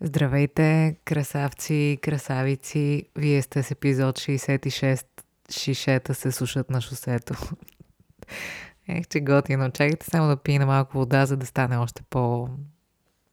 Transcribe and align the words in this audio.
Здравейте, 0.00 0.96
красавци, 1.04 1.98
красавици! 2.02 3.08
Вие 3.16 3.42
сте 3.42 3.62
с 3.62 3.70
епизод 3.70 4.18
66. 4.18 5.06
Шишета 5.50 6.14
се 6.14 6.32
сушат 6.32 6.70
на 6.70 6.80
шосето. 6.80 7.34
Ех, 8.88 9.06
че 9.08 9.20
готино. 9.20 9.70
Чакайте 9.70 10.06
само 10.06 10.28
да 10.28 10.36
пина 10.36 10.66
малко 10.66 10.98
вода, 10.98 11.26
за 11.26 11.36
да 11.36 11.46
стане 11.46 11.76
още 11.76 12.02
по... 12.10 12.48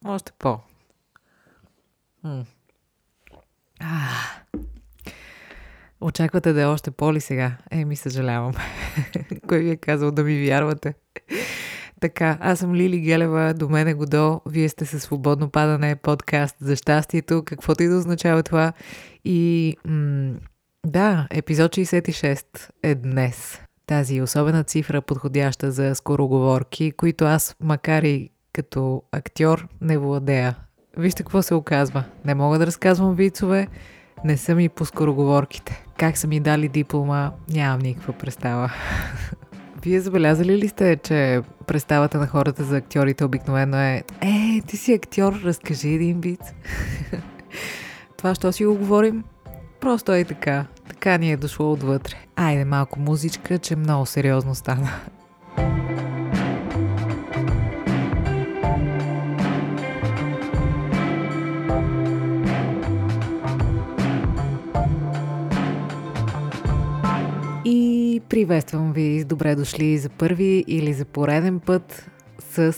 Още 0.04 0.32
по... 0.38 0.60
М. 2.24 2.44
А. 3.80 4.08
Очаквате 6.00 6.52
да 6.52 6.62
е 6.62 6.66
още 6.66 6.90
по-ли 6.90 7.20
сега? 7.20 7.56
Е, 7.70 7.84
ми 7.84 7.96
съжалявам. 7.96 8.52
Кой 9.48 9.58
ви 9.58 9.70
е 9.70 9.76
казал 9.76 10.10
да 10.10 10.24
ми 10.24 10.46
вярвате? 10.46 10.94
Така, 12.04 12.38
аз 12.40 12.58
съм 12.58 12.74
Лили 12.74 13.00
Гелева, 13.00 13.54
до 13.54 13.68
мен 13.68 13.88
е 13.88 13.94
Годо, 13.94 14.40
вие 14.46 14.68
сте 14.68 14.86
със 14.86 15.02
Свободно 15.02 15.48
падане, 15.48 15.96
подкаст 15.96 16.56
за 16.60 16.76
щастието, 16.76 17.42
каквото 17.46 17.82
и 17.82 17.88
да 17.88 17.96
означава 17.96 18.42
това. 18.42 18.72
И 19.24 19.76
м- 19.84 20.34
да, 20.86 21.26
епизод 21.30 21.72
66 21.72 22.70
е 22.82 22.94
днес. 22.94 23.60
Тази 23.86 24.22
особена 24.22 24.64
цифра, 24.64 25.02
подходяща 25.02 25.72
за 25.72 25.94
скороговорки, 25.94 26.92
които 26.92 27.24
аз, 27.24 27.56
макар 27.60 28.02
и 28.02 28.30
като 28.52 29.02
актьор, 29.12 29.68
не 29.80 29.98
владея. 29.98 30.56
Вижте 30.96 31.22
какво 31.22 31.42
се 31.42 31.54
оказва. 31.54 32.04
Не 32.24 32.34
мога 32.34 32.58
да 32.58 32.66
разказвам 32.66 33.14
вицове, 33.14 33.68
не 34.24 34.36
съм 34.36 34.60
и 34.60 34.68
по 34.68 34.84
скороговорките. 34.84 35.84
Как 35.98 36.18
са 36.18 36.26
ми 36.26 36.40
дали 36.40 36.68
диплома, 36.68 37.32
нямам 37.48 37.78
никаква 37.78 38.12
представа. 38.12 38.72
Вие 39.84 40.00
забелязали 40.00 40.58
ли 40.58 40.68
сте, 40.68 40.96
че 40.96 41.40
представата 41.66 42.18
на 42.18 42.26
хората 42.26 42.64
за 42.64 42.76
актьорите 42.76 43.24
обикновено 43.24 43.76
е 43.76 44.02
Е, 44.20 44.60
ти 44.66 44.76
си 44.76 44.92
актьор, 44.92 45.40
разкажи 45.44 45.88
един 45.88 46.20
вид. 46.20 46.40
Това 48.16 48.34
що 48.34 48.52
си 48.52 48.64
го 48.64 48.74
говорим? 48.74 49.24
Просто 49.80 50.12
е 50.12 50.24
така. 50.24 50.66
Така 50.88 51.18
ни 51.18 51.32
е 51.32 51.36
дошло 51.36 51.72
отвътре. 51.72 52.14
Айде 52.36 52.64
малко 52.64 53.00
музичка, 53.00 53.58
че 53.58 53.76
много 53.76 54.06
сериозно 54.06 54.54
стана. 54.54 54.90
Приветствам 68.34 68.92
ви 68.92 69.24
добре 69.24 69.54
дошли 69.54 69.98
за 69.98 70.08
първи 70.08 70.64
или 70.68 70.92
за 70.92 71.04
пореден 71.04 71.60
път 71.60 72.10
с 72.38 72.76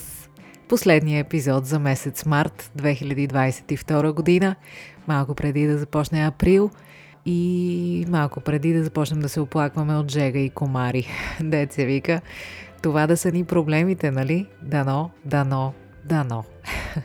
последния 0.69 1.19
епизод 1.19 1.65
за 1.65 1.79
месец 1.79 2.25
март 2.25 2.71
2022 2.77 4.13
година, 4.13 4.55
малко 5.07 5.35
преди 5.35 5.67
да 5.67 5.77
започне 5.77 6.27
април 6.27 6.69
и 7.25 8.05
малко 8.09 8.41
преди 8.41 8.73
да 8.73 8.83
започнем 8.83 9.19
да 9.19 9.29
се 9.29 9.39
оплакваме 9.39 9.95
от 9.95 10.11
жега 10.11 10.39
и 10.39 10.49
комари. 10.49 11.07
Деце 11.41 11.85
вика, 11.85 12.21
това 12.81 13.07
да 13.07 13.17
са 13.17 13.31
ни 13.31 13.43
проблемите, 13.43 14.11
нали? 14.11 14.45
Дано, 14.61 15.11
дано, 15.25 15.73
дано. 16.05 16.43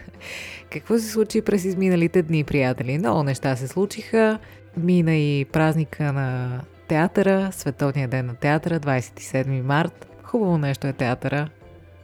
Какво 0.70 0.98
се 0.98 1.10
случи 1.10 1.42
през 1.42 1.64
изминалите 1.64 2.22
дни, 2.22 2.44
приятели? 2.44 2.98
Много 2.98 3.22
неща 3.22 3.56
се 3.56 3.68
случиха. 3.68 4.38
Мина 4.76 5.16
и 5.16 5.44
празника 5.44 6.12
на 6.12 6.60
театъра, 6.88 7.52
Световния 7.52 8.08
ден 8.08 8.26
на 8.26 8.34
театъра, 8.34 8.80
27 8.80 9.62
март. 9.62 10.08
Хубаво 10.22 10.58
нещо 10.58 10.86
е 10.86 10.92
театъра. 10.92 11.48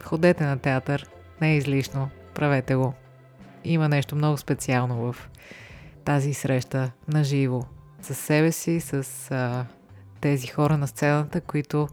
Ходете 0.03 0.43
на 0.43 0.59
театър, 0.59 1.09
не 1.41 1.51
е 1.51 1.57
излишно, 1.57 2.09
правете 2.33 2.75
го. 2.75 2.93
Има 3.63 3.89
нещо 3.89 4.15
много 4.15 4.37
специално 4.37 4.95
в 4.95 5.29
тази 6.05 6.33
среща 6.33 6.91
на 7.07 7.23
живо. 7.23 7.61
С 8.01 8.15
себе 8.15 8.51
си, 8.51 8.79
с 8.79 9.03
а, 9.31 9.65
тези 10.21 10.47
хора 10.47 10.77
на 10.77 10.87
сцената, 10.87 11.41
които 11.41 11.87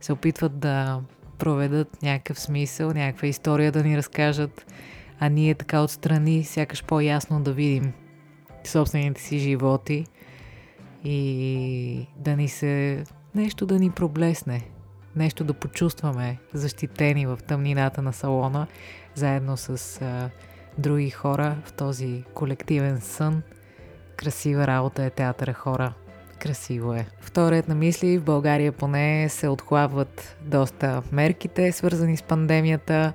се 0.00 0.12
опитват 0.12 0.58
да 0.58 1.00
проведат 1.38 2.02
някакъв 2.02 2.40
смисъл, 2.40 2.92
някаква 2.92 3.28
история 3.28 3.72
да 3.72 3.82
ни 3.82 3.96
разкажат, 3.96 4.72
а 5.20 5.28
ние 5.28 5.54
така 5.54 5.82
отстрани 5.82 6.44
сякаш 6.44 6.84
по-ясно 6.84 7.40
да 7.40 7.52
видим 7.52 7.92
собствените 8.64 9.20
си 9.20 9.38
животи– 9.38 10.06
и 11.04 12.06
да 12.16 12.36
ни 12.36 12.48
се... 12.48 13.04
нещо 13.34 13.66
да 13.66 13.78
ни 13.78 13.90
проблесне, 13.90 14.62
нещо 15.16 15.44
да 15.44 15.54
почувстваме 15.54 16.38
защитени 16.54 17.26
в 17.26 17.38
тъмнината 17.46 18.02
на 18.02 18.12
салона, 18.12 18.66
заедно 19.14 19.56
с 19.56 20.00
а, 20.02 20.30
други 20.78 21.10
хора 21.10 21.56
в 21.64 21.72
този 21.72 22.24
колективен 22.34 23.00
сън. 23.00 23.42
Красива 24.16 24.66
работа 24.66 25.04
е 25.04 25.10
театъра 25.10 25.52
хора. 25.52 25.94
Красиво 26.38 26.94
е. 26.94 27.06
Вторият 27.20 27.68
на 27.68 27.74
мисли, 27.74 28.18
в 28.18 28.24
България 28.24 28.72
поне 28.72 29.28
се 29.28 29.48
отхлабват 29.48 30.36
доста 30.42 31.02
мерките, 31.12 31.72
свързани 31.72 32.16
с 32.16 32.22
пандемията. 32.22 33.12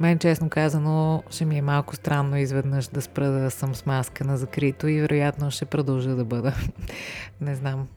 Мен, 0.00 0.18
честно 0.18 0.50
казано, 0.50 1.22
ще 1.30 1.44
ми 1.44 1.58
е 1.58 1.62
малко 1.62 1.96
странно 1.96 2.36
изведнъж 2.36 2.86
да 2.86 3.02
спра 3.02 3.30
да 3.30 3.50
съм 3.50 3.74
с 3.74 3.86
маска 3.86 4.24
на 4.24 4.36
закрито 4.36 4.88
и 4.88 5.00
вероятно 5.00 5.50
ще 5.50 5.64
продължа 5.64 6.14
да 6.14 6.24
бъда. 6.24 6.54
Не 7.40 7.54
знам. 7.54 7.88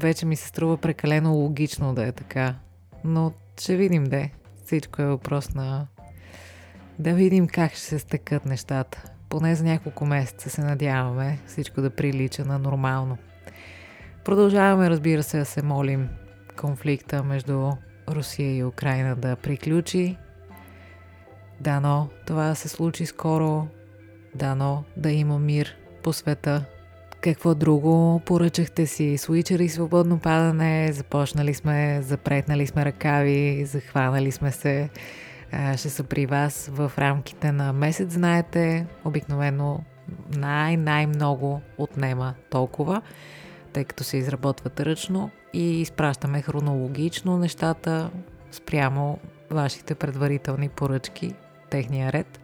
Вече 0.00 0.26
ми 0.26 0.36
се 0.36 0.48
струва 0.48 0.76
прекалено 0.76 1.34
логично 1.34 1.94
да 1.94 2.06
е 2.06 2.12
така. 2.12 2.54
Но 3.04 3.32
ще 3.60 3.76
видим 3.76 4.04
де. 4.04 4.30
Всичко 4.64 5.02
е 5.02 5.06
въпрос 5.06 5.54
на... 5.54 5.86
Да 6.98 7.14
видим 7.14 7.46
как 7.46 7.72
ще 7.72 7.80
се 7.80 7.98
стекат 7.98 8.46
нещата. 8.46 9.02
Поне 9.28 9.54
за 9.54 9.64
няколко 9.64 10.06
месеца 10.06 10.50
се 10.50 10.60
надяваме 10.60 11.38
всичко 11.46 11.82
да 11.82 11.90
прилича 11.90 12.44
на 12.44 12.58
нормално. 12.58 13.18
Продължаваме, 14.24 14.90
разбира 14.90 15.22
се, 15.22 15.38
да 15.38 15.44
се 15.44 15.62
молим 15.62 16.08
конфликта 16.56 17.22
между 17.22 17.70
Русия 18.08 18.56
и 18.56 18.64
Украина 18.64 19.16
да 19.16 19.36
приключи 19.36 20.16
Дано 21.60 22.08
това 22.26 22.54
се 22.54 22.68
случи 22.68 23.06
скоро. 23.06 23.66
Дано 24.34 24.84
да 24.96 25.10
има 25.10 25.38
мир 25.38 25.76
по 26.02 26.12
света. 26.12 26.64
Какво 27.20 27.54
друго 27.54 28.22
поръчахте 28.26 28.86
си? 28.86 29.18
Суичери 29.18 29.68
свободно 29.68 30.18
падане, 30.18 30.92
започнали 30.92 31.54
сме, 31.54 32.02
запретнали 32.02 32.66
сме 32.66 32.84
ръкави, 32.84 33.64
захванали 33.64 34.32
сме 34.32 34.52
се. 34.52 34.90
Ще 35.76 35.90
са 35.90 36.04
при 36.04 36.26
вас 36.26 36.70
в 36.72 36.92
рамките 36.98 37.52
на 37.52 37.72
месец, 37.72 38.12
знаете. 38.12 38.86
Обикновено 39.04 39.80
най-най-много 40.36 41.60
отнема 41.78 42.34
толкова, 42.50 43.02
тъй 43.72 43.84
като 43.84 44.04
се 44.04 44.16
изработват 44.16 44.80
ръчно 44.80 45.30
и 45.52 45.80
изпращаме 45.80 46.42
хронологично 46.42 47.38
нещата 47.38 48.10
спрямо 48.50 49.18
вашите 49.50 49.94
предварителни 49.94 50.68
поръчки 50.68 51.34
техния 51.74 52.12
ред. 52.12 52.40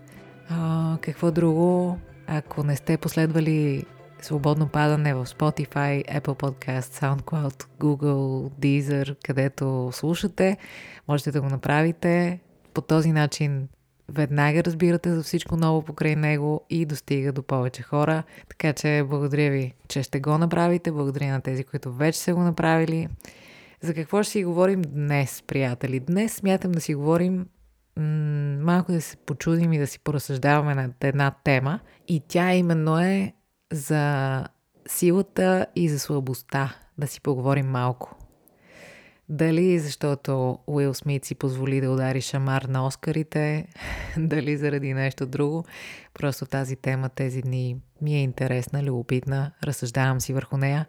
А, 0.49 0.99
какво 1.01 1.31
друго? 1.31 1.99
Ако 2.27 2.65
не 2.65 2.77
сте 2.77 2.97
последвали 2.97 3.85
свободно 4.21 4.69
падане 4.69 5.15
в 5.15 5.27
Spotify, 5.27 6.21
Apple 6.21 6.21
Podcast, 6.21 6.81
SoundCloud, 6.81 7.65
Google, 7.81 8.51
Deezer, 8.61 9.17
където 9.25 9.91
слушате, 9.93 10.57
можете 11.09 11.31
да 11.31 11.41
го 11.41 11.49
направите. 11.49 12.41
По 12.75 12.81
този 12.81 13.13
начин 13.13 13.69
веднага 14.09 14.65
разбирате 14.65 15.15
за 15.15 15.23
всичко 15.23 15.57
ново 15.57 15.83
покрай 15.83 16.17
него 16.17 16.67
и 16.71 16.87
достига 16.87 17.33
до 17.33 17.43
повече 17.43 17.83
хора. 17.83 18.23
Така 18.49 18.73
че 18.73 19.05
благодаря 19.09 19.51
ви, 19.51 19.75
че 19.89 20.03
ще 20.03 20.21
го 20.21 20.39
направите. 20.39 20.93
Благодаря 20.93 21.33
на 21.33 21.41
тези, 21.41 21.65
които 21.65 21.93
вече 21.93 22.19
са 22.19 22.35
го 22.35 22.41
направили. 22.41 23.09
За 23.81 23.95
какво 23.95 24.23
ще 24.23 24.33
си 24.33 24.45
говорим 24.45 24.83
днес, 24.83 25.43
приятели? 25.47 26.01
Днес 26.01 26.35
смятам 26.35 26.73
да 26.73 26.81
си 26.81 26.95
говорим 26.95 27.47
малко 28.61 28.93
да 28.93 29.01
се 29.01 29.17
почудим 29.17 29.73
и 29.73 29.79
да 29.79 29.87
си 29.87 29.99
поразсъждаваме 29.99 30.75
на 30.75 30.91
една 31.01 31.31
тема. 31.45 31.81
И 32.09 32.23
тя 32.29 32.55
именно 32.55 32.99
е 32.99 33.33
за 33.73 34.45
силата 34.89 35.67
и 35.77 35.89
за 35.89 35.99
слабостта. 35.99 36.75
Да 36.99 37.07
си 37.07 37.21
поговорим 37.21 37.67
малко. 37.67 38.17
Дали 39.29 39.79
защото 39.79 40.59
Уил 40.67 40.95
Смит 40.95 41.25
си 41.25 41.35
позволи 41.35 41.81
да 41.81 41.91
удари 41.91 42.21
шамар 42.21 42.63
на 42.63 42.87
Оскарите, 42.87 43.67
дали 44.19 44.57
заради 44.57 44.95
нещо 44.95 45.27
друго. 45.27 45.65
Просто 46.15 46.47
тази 46.47 46.77
тема 46.77 47.09
тези 47.09 47.43
дни 47.43 47.77
ми 48.03 48.15
е 48.15 48.23
интересна, 48.23 48.83
любопитна, 48.83 49.53
разсъждавам 49.65 50.21
си 50.21 50.33
върху 50.33 50.57
нея 50.57 50.87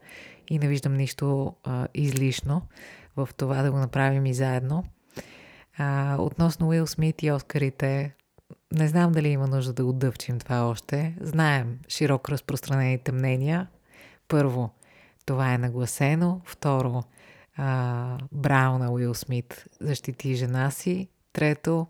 и 0.50 0.60
не 0.60 0.68
виждам 0.68 0.94
нищо 0.94 1.56
а, 1.64 1.88
излишно 1.94 2.62
в 3.16 3.30
това 3.38 3.62
да 3.62 3.72
го 3.72 3.78
направим 3.78 4.26
и 4.26 4.34
заедно. 4.34 4.84
А, 5.78 6.16
относно 6.20 6.68
Уил 6.68 6.88
Смит 6.88 7.24
и 7.24 7.32
Оскарите, 7.32 8.16
не 8.72 8.88
знам 8.88 9.12
дали 9.12 9.28
има 9.28 9.48
нужда 9.48 9.74
да 9.74 9.86
го 9.86 9.94
дъвчим 9.94 10.40
това 10.40 10.68
още. 10.68 11.16
Знаем 11.22 11.80
широко 11.88 12.32
разпространените 12.32 13.12
мнения. 13.12 13.68
Първо, 14.28 14.70
това 15.26 15.54
е 15.54 15.58
нагласено. 15.58 16.42
Второ, 16.46 17.04
а, 17.58 18.18
Брауна 18.32 18.92
Уил 18.92 19.14
Смит 19.14 19.66
защити 19.82 20.36
жена 20.36 20.72
си. 20.72 21.10
Трето, 21.34 21.88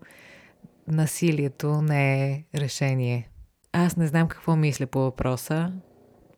насилието 0.88 1.82
не 1.82 2.24
е 2.24 2.44
решение. 2.54 3.28
аз 3.72 3.96
не 3.96 4.06
знам 4.06 4.28
какво 4.28 4.56
мисля 4.56 4.86
по 4.86 5.00
въпроса. 5.00 5.72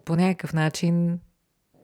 По 0.04 0.16
някакъв 0.16 0.52
начин 0.52 1.20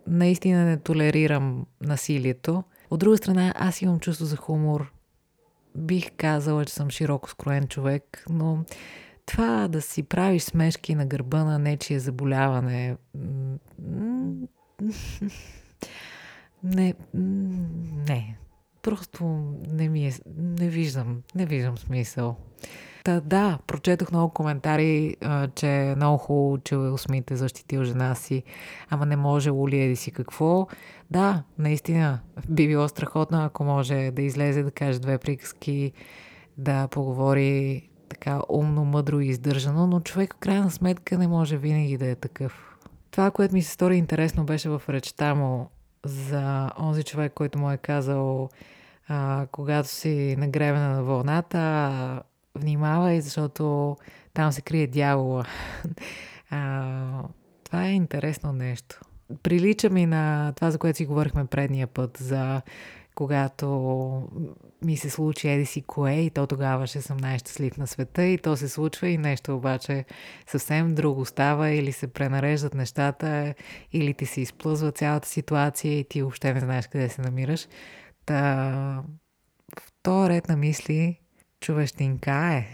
наистина 0.06 0.64
не 0.64 0.76
толерирам 0.76 1.66
насилието. 1.80 2.64
От 2.90 3.00
друга 3.00 3.16
страна, 3.16 3.54
аз 3.56 3.82
имам 3.82 4.00
чувство 4.00 4.26
за 4.26 4.36
хумор. 4.36 4.92
Бих 5.76 6.10
казала, 6.16 6.64
че 6.64 6.74
съм 6.74 6.90
широко 6.90 7.30
скроен 7.30 7.68
човек, 7.68 8.24
но 8.30 8.64
това 9.26 9.68
да 9.68 9.82
си 9.82 10.02
правиш 10.02 10.42
смешки 10.42 10.94
на 10.94 11.06
гърба 11.06 11.44
на 11.44 11.58
нечие 11.58 11.98
заболяване. 11.98 12.96
Не, 16.64 16.94
не. 18.08 18.36
Просто 18.82 19.24
не 19.72 19.88
ми 19.88 20.06
е. 20.06 20.12
Не 20.36 20.68
виждам. 20.68 21.22
Не 21.34 21.46
виждам 21.46 21.78
смисъл. 21.78 22.36
Та, 23.04 23.20
да, 23.20 23.58
прочетох 23.66 24.10
много 24.10 24.32
коментари, 24.32 25.16
че 25.54 25.68
е 25.68 25.96
много 25.96 26.18
хубаво, 26.18 26.58
че 26.58 26.76
Усмит 26.76 27.30
е 27.30 27.36
защитил 27.36 27.84
жена 27.84 28.14
си, 28.14 28.42
ама 28.90 29.06
не 29.06 29.16
може 29.16 29.50
ли 29.50 29.80
еди 29.80 29.96
си 29.96 30.10
какво. 30.10 30.66
Да, 31.10 31.42
наистина, 31.58 32.20
би 32.48 32.68
било 32.68 32.88
страхотно, 32.88 33.44
ако 33.44 33.64
може 33.64 34.10
да 34.10 34.22
излезе 34.22 34.62
да 34.62 34.70
каже 34.70 34.98
две 34.98 35.18
приказки, 35.18 35.92
да 36.58 36.88
поговори 36.88 37.88
така 38.08 38.40
умно, 38.48 38.84
мъдро 38.84 39.20
и 39.20 39.26
издържано, 39.26 39.86
но 39.86 40.00
човек 40.00 40.34
в 40.34 40.38
крайна 40.38 40.70
сметка 40.70 41.18
не 41.18 41.28
може 41.28 41.56
винаги 41.56 41.96
да 41.96 42.06
е 42.06 42.14
такъв. 42.14 42.76
Това, 43.10 43.30
което 43.30 43.54
ми 43.54 43.62
се 43.62 43.72
стори 43.72 43.96
интересно, 43.96 44.44
беше 44.44 44.68
в 44.68 44.82
речта 44.88 45.34
му 45.34 45.70
за 46.04 46.70
онзи 46.78 47.02
човек, 47.02 47.32
който 47.34 47.58
му 47.58 47.70
е 47.70 47.76
казал, 47.76 48.48
а, 49.08 49.46
когато 49.52 49.88
си 49.88 50.36
нагревена 50.38 50.88
на 50.88 51.02
вълната, 51.02 52.22
внимавай, 52.54 53.20
защото 53.20 53.96
там 54.34 54.52
се 54.52 54.62
крие 54.62 54.86
дявола. 54.86 55.44
А, 56.52 57.22
това 57.64 57.86
е 57.86 57.92
интересно 57.92 58.52
нещо. 58.52 59.00
Прилича 59.42 59.90
ми 59.90 60.06
на 60.06 60.52
това, 60.56 60.70
за 60.70 60.78
което 60.78 60.96
си 60.96 61.06
говорихме 61.06 61.44
предния 61.44 61.86
път, 61.86 62.16
за 62.16 62.62
когато 63.14 63.68
ми 64.84 64.96
се 64.96 65.10
случи 65.10 65.48
еди 65.48 65.66
си 65.66 65.82
кое 65.82 66.12
и 66.12 66.30
то 66.30 66.46
тогава 66.46 66.86
ще 66.86 67.02
съм 67.02 67.16
най-щастлив 67.16 67.76
на 67.76 67.86
света 67.86 68.24
и 68.24 68.38
то 68.38 68.56
се 68.56 68.68
случва 68.68 69.08
и 69.08 69.18
нещо 69.18 69.56
обаче 69.56 70.04
съвсем 70.46 70.94
друго 70.94 71.24
става 71.24 71.70
или 71.70 71.92
се 71.92 72.06
пренареждат 72.06 72.74
нещата 72.74 73.54
или 73.92 74.14
ти 74.14 74.26
се 74.26 74.40
изплъзва 74.40 74.92
цялата 74.92 75.28
ситуация 75.28 75.98
и 75.98 76.04
ти 76.04 76.22
въобще 76.22 76.54
не 76.54 76.60
знаеш 76.60 76.86
къде 76.86 77.08
се 77.08 77.22
намираш. 77.22 77.68
Та, 78.26 79.02
в 79.80 79.92
този 80.02 80.30
ред 80.30 80.48
на 80.48 80.56
мисли 80.56 81.20
човещинка 81.60 82.32
е. 82.32 82.66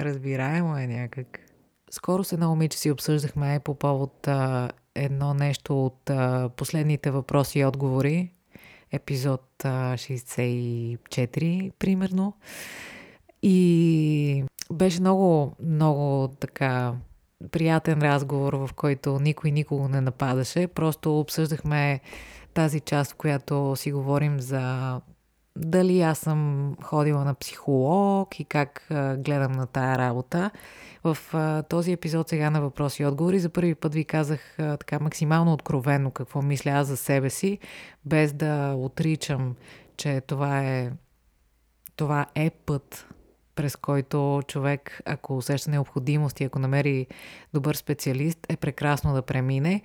Разбираемо 0.00 0.78
е 0.78 0.86
някак. 0.86 1.40
Скоро 1.90 2.24
с 2.24 2.32
едно 2.32 2.48
момиче 2.48 2.78
си 2.78 2.90
обсъждахме 2.90 3.60
по 3.64 3.74
повод 3.74 4.28
а, 4.28 4.70
едно 4.94 5.34
нещо 5.34 5.86
от 5.86 6.10
а, 6.10 6.50
последните 6.56 7.10
въпроси 7.10 7.58
и 7.58 7.64
отговори 7.64 8.30
епизод 8.92 9.42
64, 9.64 11.72
примерно. 11.78 12.34
И 13.42 14.44
беше 14.72 15.00
много, 15.00 15.56
много 15.62 16.28
така 16.28 16.94
приятен 17.50 18.02
разговор, 18.02 18.52
в 18.52 18.70
който 18.76 19.20
никой 19.20 19.50
никого 19.50 19.88
не 19.88 20.00
нападаше. 20.00 20.66
Просто 20.66 21.20
обсъждахме 21.20 22.00
тази 22.54 22.80
част, 22.80 23.12
в 23.12 23.16
която 23.16 23.76
си 23.76 23.92
говорим 23.92 24.40
за 24.40 25.00
дали 25.56 26.00
аз 26.00 26.18
съм 26.18 26.72
ходила 26.82 27.24
на 27.24 27.34
психолог 27.34 28.40
и 28.40 28.44
как 28.44 28.86
гледам 29.18 29.52
на 29.52 29.66
тая 29.66 29.98
работа. 29.98 30.50
В 31.04 31.18
този 31.68 31.92
епизод 31.92 32.28
сега 32.28 32.50
на 32.50 32.60
въпроси 32.60 33.02
и 33.02 33.06
отговори 33.06 33.38
за 33.38 33.48
първи 33.48 33.74
път 33.74 33.94
ви 33.94 34.04
казах 34.04 34.56
така 34.56 34.98
максимално 34.98 35.52
откровенно 35.52 36.10
какво 36.10 36.42
мисля 36.42 36.70
аз 36.70 36.86
за 36.86 36.96
себе 36.96 37.30
си, 37.30 37.58
без 38.04 38.32
да 38.32 38.74
отричам, 38.78 39.54
че 39.96 40.20
това 40.20 40.60
е, 40.64 40.92
това 41.96 42.26
е 42.34 42.50
път, 42.50 43.06
през 43.54 43.76
който 43.76 44.42
човек, 44.48 45.00
ако 45.04 45.36
усеща 45.36 45.70
необходимост 45.70 46.40
и 46.40 46.44
ако 46.44 46.58
намери 46.58 47.06
добър 47.54 47.74
специалист, 47.74 48.38
е 48.48 48.56
прекрасно 48.56 49.14
да 49.14 49.22
премине. 49.22 49.82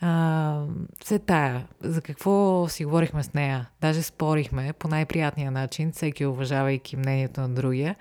А, 0.00 0.64
се 1.04 1.18
тая. 1.18 1.66
За 1.80 2.02
какво 2.02 2.66
си 2.68 2.84
говорихме 2.84 3.22
с 3.22 3.34
нея? 3.34 3.68
Даже 3.80 4.02
спорихме 4.02 4.72
по 4.72 4.88
най-приятния 4.88 5.50
начин, 5.50 5.92
всеки 5.92 6.26
уважавайки 6.26 6.96
мнението 6.96 7.40
на 7.40 7.48
другия. 7.48 7.96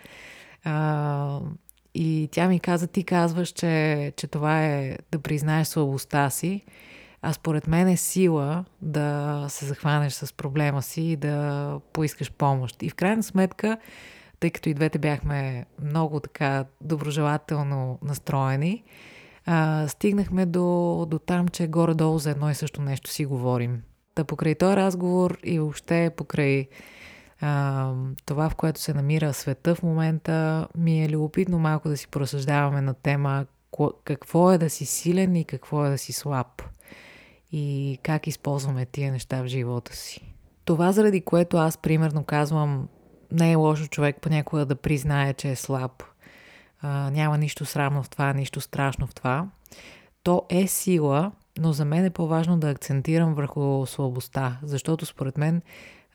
А, 0.63 1.39
и 1.93 2.29
тя 2.31 2.47
ми 2.47 2.59
каза, 2.59 2.87
ти 2.87 3.03
казваш, 3.03 3.49
че, 3.49 4.13
че 4.17 4.27
това 4.27 4.65
е 4.65 4.97
да 5.11 5.19
признаеш 5.19 5.67
слабостта 5.67 6.29
си, 6.29 6.65
а 7.21 7.33
според 7.33 7.67
мен 7.67 7.87
е 7.87 7.97
сила 7.97 8.65
да 8.81 9.45
се 9.49 9.65
захванеш 9.65 10.13
с 10.13 10.33
проблема 10.33 10.81
си 10.81 11.01
и 11.01 11.15
да 11.15 11.79
поискаш 11.93 12.31
помощ. 12.31 12.83
И 12.83 12.89
в 12.89 12.95
крайна 12.95 13.23
сметка, 13.23 13.77
тъй 14.39 14.49
като 14.49 14.69
и 14.69 14.73
двете 14.73 14.99
бяхме 14.99 15.65
много 15.83 16.19
така 16.19 16.65
доброжелателно 16.81 17.99
настроени, 18.01 18.83
а, 19.45 19.87
стигнахме 19.87 20.45
до, 20.45 21.05
до 21.09 21.19
там, 21.19 21.47
че 21.47 21.67
горе-долу 21.67 22.19
за 22.19 22.31
едно 22.31 22.49
и 22.49 22.55
също 22.55 22.81
нещо 22.81 23.09
си 23.09 23.25
говорим. 23.25 23.81
Та 24.15 24.23
покрай 24.23 24.55
този 24.55 24.75
разговор 24.75 25.37
и 25.43 25.59
въобще 25.59 26.11
покрай 26.17 26.67
а, 27.41 27.93
това, 28.25 28.49
в 28.49 28.55
което 28.55 28.79
се 28.79 28.93
намира 28.93 29.33
света 29.33 29.75
в 29.75 29.83
момента, 29.83 30.67
ми 30.77 31.03
е 31.03 31.09
любопитно 31.09 31.59
малко 31.59 31.89
да 31.89 31.97
си 31.97 32.07
просъждаваме 32.07 32.81
на 32.81 32.93
тема 32.93 33.45
какво 34.03 34.51
е 34.51 34.57
да 34.57 34.69
си 34.69 34.85
силен 34.85 35.35
и 35.35 35.45
какво 35.45 35.85
е 35.85 35.89
да 35.89 35.97
си 35.97 36.13
слаб. 36.13 36.61
И 37.51 37.99
как 38.03 38.27
използваме 38.27 38.85
тия 38.85 39.11
неща 39.11 39.43
в 39.43 39.47
живота 39.47 39.95
си. 39.95 40.35
Това, 40.65 40.91
заради 40.91 41.21
което 41.21 41.57
аз 41.57 41.77
примерно 41.77 42.23
казвам, 42.23 42.87
не 43.31 43.51
е 43.51 43.55
лошо 43.55 43.87
човек 43.87 44.17
понякога 44.21 44.65
да 44.65 44.75
признае, 44.75 45.33
че 45.33 45.49
е 45.49 45.55
слаб. 45.55 46.03
А, 46.81 47.09
няма 47.09 47.37
нищо 47.37 47.65
срамно 47.65 48.03
в 48.03 48.09
това, 48.09 48.33
нищо 48.33 48.61
страшно 48.61 49.07
в 49.07 49.15
това. 49.15 49.47
То 50.23 50.45
е 50.49 50.67
сила, 50.67 51.31
но 51.57 51.73
за 51.73 51.85
мен 51.85 52.05
е 52.05 52.09
по-важно 52.09 52.57
да 52.57 52.69
акцентирам 52.69 53.33
върху 53.33 53.85
слабостта, 53.85 54.57
защото 54.63 55.05
според 55.05 55.37
мен 55.37 55.61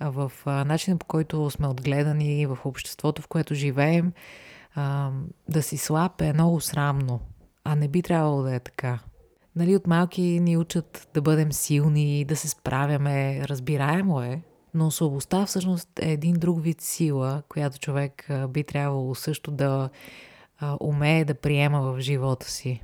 в 0.00 0.32
начина 0.46 0.96
по 0.96 1.06
който 1.06 1.50
сме 1.50 1.68
отгледани, 1.68 2.46
в 2.46 2.58
обществото, 2.64 3.22
в 3.22 3.28
което 3.28 3.54
живеем, 3.54 4.12
да 5.48 5.62
си 5.62 5.76
слаб 5.76 6.20
е 6.20 6.32
много 6.32 6.60
срамно, 6.60 7.20
а 7.64 7.76
не 7.76 7.88
би 7.88 8.02
трябвало 8.02 8.42
да 8.42 8.54
е 8.54 8.60
така. 8.60 8.98
Нали, 9.56 9.76
от 9.76 9.86
малки 9.86 10.22
ни 10.22 10.56
учат 10.56 11.08
да 11.14 11.22
бъдем 11.22 11.52
силни, 11.52 12.24
да 12.24 12.36
се 12.36 12.48
справяме, 12.48 13.48
разбираемо 13.48 14.22
е, 14.22 14.42
но 14.74 14.90
слабостта 14.90 15.46
всъщност 15.46 15.88
е 16.02 16.12
един 16.12 16.34
друг 16.34 16.62
вид 16.62 16.80
сила, 16.80 17.42
която 17.48 17.78
човек 17.78 18.30
би 18.48 18.64
трябвало 18.64 19.14
също 19.14 19.50
да 19.50 19.90
умее 20.80 21.24
да 21.24 21.34
приема 21.34 21.80
в 21.82 22.00
живота 22.00 22.50
си. 22.50 22.82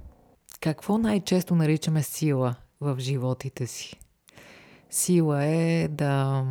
Какво 0.61 0.99
най-често 0.99 1.55
наричаме 1.55 2.03
сила 2.03 2.55
в 2.81 2.97
животите 2.99 3.67
си? 3.67 3.97
Сила 4.91 5.45
е 5.45 5.89
да 5.89 6.45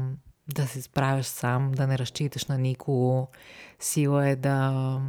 да 0.53 0.67
се 0.67 0.81
справяш 0.81 1.25
сам, 1.25 1.71
да 1.71 1.88
не 1.88 1.98
разчиташ 1.98 2.45
на 2.45 2.57
никого. 2.57 3.27
Сила 3.79 4.27
е 4.27 4.36
да 4.36 5.01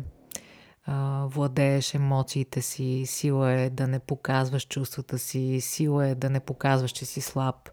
а, 0.87 1.27
владееш 1.27 1.95
емоциите 1.95 2.63
си, 2.63 3.03
сила 3.07 3.53
е 3.53 3.71
да 3.71 3.89
не 3.89 3.99
показваш 3.99 4.67
чувствата 4.67 5.19
си, 5.19 5.61
сила 5.61 6.09
е 6.09 6.15
да 6.15 6.31
не 6.31 6.41
показваш, 6.41 6.91
че 6.91 7.05
си 7.05 7.21
слаб, 7.21 7.71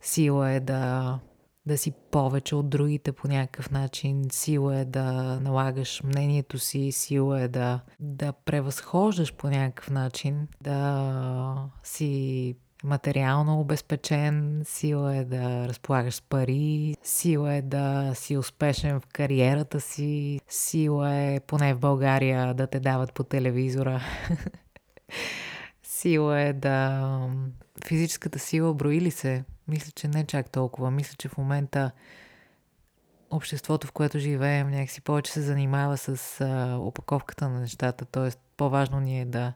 сила 0.00 0.50
е 0.50 0.60
да, 0.60 1.18
да 1.66 1.78
си 1.78 1.92
повече 2.10 2.54
от 2.54 2.70
другите 2.70 3.12
по 3.12 3.28
някакъв 3.28 3.70
начин, 3.70 4.24
сила 4.32 4.78
е 4.78 4.84
да 4.84 5.40
налагаш 5.40 6.02
мнението 6.02 6.58
си, 6.58 6.92
сила 6.92 7.40
е 7.40 7.48
да, 7.48 7.80
да 8.00 8.32
превъзхождаш 8.32 9.34
по 9.34 9.48
някакъв 9.48 9.90
начин, 9.90 10.48
да 10.60 11.68
си 11.82 12.54
материално 12.84 13.60
обезпечен, 13.60 14.62
сила 14.64 15.16
е 15.16 15.24
да 15.24 15.68
разполагаш 15.68 16.14
с 16.14 16.22
пари, 16.22 16.96
сила 17.02 17.54
е 17.54 17.62
да 17.62 18.12
си 18.14 18.36
успешен 18.36 19.00
в 19.00 19.06
кариерата 19.06 19.80
си, 19.80 20.40
сила 20.48 21.14
е, 21.14 21.40
поне 21.40 21.74
в 21.74 21.78
България, 21.78 22.54
да 22.54 22.66
те 22.66 22.80
дават 22.80 23.12
по 23.12 23.24
телевизора. 23.24 24.00
сила 25.82 26.40
е 26.40 26.52
да... 26.52 27.28
Физическата 27.86 28.38
сила 28.38 28.74
брои 28.74 29.00
ли 29.00 29.10
се? 29.10 29.44
Мисля, 29.70 29.92
че 29.94 30.08
не 30.08 30.26
чак 30.26 30.50
толкова. 30.50 30.90
Мисля, 30.90 31.14
че 31.18 31.28
в 31.28 31.38
момента 31.38 31.90
обществото, 33.30 33.86
в 33.86 33.92
което 33.92 34.18
живеем, 34.18 34.70
някакси 34.70 35.00
повече 35.00 35.32
се 35.32 35.40
занимава 35.40 35.96
с 35.96 36.40
а, 36.40 36.76
опаковката 36.80 37.48
на 37.48 37.60
нещата. 37.60 38.04
Тоест, 38.04 38.40
по-важно 38.56 39.00
ни 39.00 39.20
е 39.20 39.24
да 39.24 39.52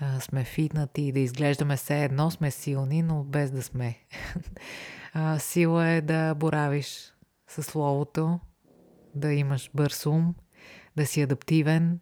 а, 0.00 0.20
сме 0.20 0.44
фитнати 0.44 1.02
и 1.02 1.12
да 1.12 1.20
изглеждаме 1.20 1.76
все 1.76 2.04
едно 2.04 2.30
сме 2.30 2.50
силни, 2.50 3.02
но 3.02 3.24
без 3.24 3.50
да 3.50 3.62
сме. 3.62 3.98
а, 5.12 5.38
сила 5.38 5.86
е 5.86 6.00
да 6.00 6.34
боравиш 6.34 7.14
със 7.48 7.66
словото, 7.66 8.40
да 9.14 9.32
имаш 9.32 9.70
бърз 9.74 10.06
ум, 10.06 10.34
да 10.96 11.06
си 11.06 11.22
адаптивен, 11.22 12.00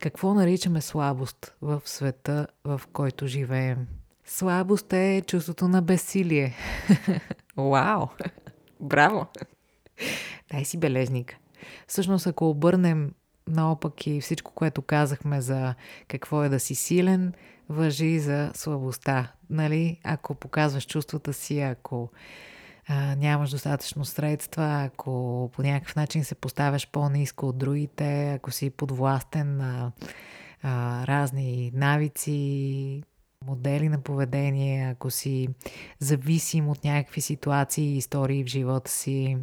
Какво 0.00 0.34
наричаме 0.34 0.80
слабост 0.80 1.56
в 1.62 1.82
света, 1.84 2.46
в 2.64 2.80
който 2.92 3.26
живеем? 3.26 3.86
Слабост 4.26 4.92
е 4.92 5.22
чувството 5.26 5.68
на 5.68 5.82
безсилие. 5.82 6.54
Вау! 7.56 8.06
Браво! 8.80 9.26
Дай 10.52 10.64
си 10.64 10.78
бележник. 10.78 11.36
Всъщност, 11.86 12.26
ако 12.26 12.50
обърнем 12.50 13.12
наопак 13.48 14.06
и 14.06 14.20
всичко, 14.20 14.52
което 14.54 14.82
казахме 14.82 15.40
за 15.40 15.74
какво 16.08 16.44
е 16.44 16.48
да 16.48 16.60
си 16.60 16.74
силен, 16.74 17.32
въжи 17.68 18.18
за 18.18 18.50
слабостта. 18.54 19.32
Нали? 19.50 20.00
Ако 20.04 20.34
показваш 20.34 20.86
чувствата 20.86 21.32
си, 21.32 21.60
ако 21.60 22.10
а, 22.88 23.16
нямаш 23.16 23.50
достатъчно 23.50 24.04
средства, 24.04 24.82
ако 24.84 25.50
по 25.54 25.62
някакъв 25.62 25.96
начин 25.96 26.24
се 26.24 26.34
поставяш 26.34 26.90
по-низко 26.90 27.46
от 27.46 27.58
другите, 27.58 28.32
ако 28.32 28.50
си 28.50 28.70
подвластен 28.70 29.56
на 29.56 29.92
а, 30.62 31.06
разни 31.06 31.70
навици, 31.74 33.02
модели 33.46 33.88
на 33.88 33.98
поведение, 33.98 34.90
ако 34.90 35.10
си 35.10 35.48
зависим 35.98 36.68
от 36.68 36.84
някакви 36.84 37.20
ситуации 37.20 37.84
и 37.84 37.96
истории 37.96 38.44
в 38.44 38.46
живота 38.46 38.90
си 38.90 39.36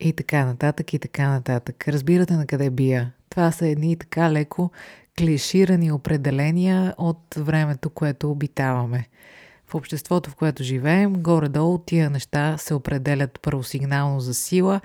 и 0.00 0.12
така 0.12 0.44
нататък 0.44 0.92
и 0.92 0.98
така 0.98 1.28
нататък. 1.28 1.88
Разбирате 1.88 2.34
на 2.34 2.46
къде 2.46 2.70
бия. 2.70 3.12
Това 3.30 3.52
са 3.52 3.66
едни 3.66 3.96
така 3.96 4.32
леко 4.32 4.70
клиширани 5.18 5.92
определения 5.92 6.94
от 6.98 7.34
времето, 7.36 7.90
което 7.90 8.30
обитаваме. 8.30 9.08
В 9.66 9.74
обществото, 9.74 10.30
в 10.30 10.34
което 10.34 10.62
живеем, 10.62 11.12
горе-долу 11.12 11.78
тия 11.78 12.10
неща 12.10 12.58
се 12.58 12.74
определят 12.74 13.40
първосигнално 13.42 14.20
за 14.20 14.34
сила 14.34 14.80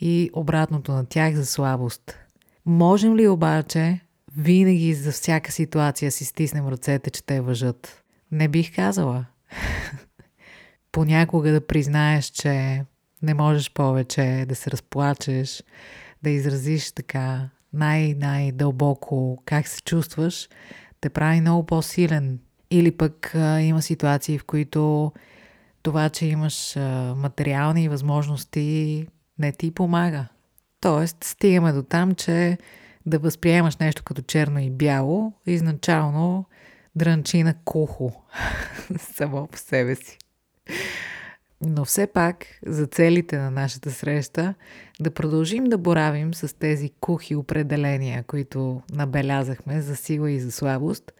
и 0.00 0.30
обратното 0.32 0.92
на 0.92 1.04
тях 1.04 1.34
за 1.34 1.46
слабост. 1.46 2.18
Можем 2.66 3.16
ли 3.16 3.28
обаче 3.28 4.00
винаги 4.36 4.94
за 4.94 5.12
всяка 5.12 5.52
ситуация 5.52 6.12
си 6.12 6.24
стиснем 6.24 6.68
ръцете, 6.68 7.10
че 7.10 7.24
те 7.24 7.40
въжат? 7.40 8.05
Не 8.32 8.48
бих 8.48 8.74
казала. 8.74 9.24
Понякога 10.92 11.52
да 11.52 11.66
признаеш, 11.66 12.24
че 12.24 12.84
не 13.22 13.34
можеш 13.34 13.72
повече 13.72 14.44
да 14.48 14.54
се 14.54 14.70
разплачеш, 14.70 15.62
да 16.22 16.30
изразиш 16.30 16.92
така 16.92 17.48
най-най-дълбоко 17.72 19.42
как 19.44 19.68
се 19.68 19.82
чувстваш, 19.82 20.48
те 21.00 21.08
прави 21.08 21.40
много 21.40 21.66
по-силен. 21.66 22.38
Или 22.70 22.90
пък 22.90 23.34
а, 23.34 23.60
има 23.60 23.82
ситуации, 23.82 24.38
в 24.38 24.44
които 24.44 25.12
това, 25.82 26.08
че 26.08 26.26
имаш 26.26 26.76
а, 26.76 27.14
материални 27.16 27.88
възможности, 27.88 29.06
не 29.38 29.52
ти 29.52 29.70
помага. 29.70 30.26
Тоест, 30.80 31.24
стигаме 31.24 31.72
до 31.72 31.82
там, 31.82 32.14
че 32.14 32.58
да 33.06 33.18
възприемаш 33.18 33.76
нещо 33.76 34.02
като 34.04 34.22
черно 34.22 34.60
и 34.60 34.70
бяло, 34.70 35.32
изначално 35.46 36.44
дрънчи 36.96 37.42
на 37.42 37.54
кухо 37.64 38.22
само 38.98 39.46
по 39.46 39.58
себе 39.58 39.94
си. 39.94 40.18
Но 41.60 41.84
все 41.84 42.06
пак, 42.06 42.46
за 42.66 42.86
целите 42.86 43.38
на 43.38 43.50
нашата 43.50 43.90
среща, 43.90 44.54
да 45.00 45.10
продължим 45.10 45.64
да 45.64 45.78
боравим 45.78 46.34
с 46.34 46.58
тези 46.58 46.90
кухи 47.00 47.36
определения, 47.36 48.22
които 48.22 48.82
набелязахме 48.92 49.80
за 49.80 49.96
сила 49.96 50.30
и 50.30 50.40
за 50.40 50.52
слабост. 50.52 51.12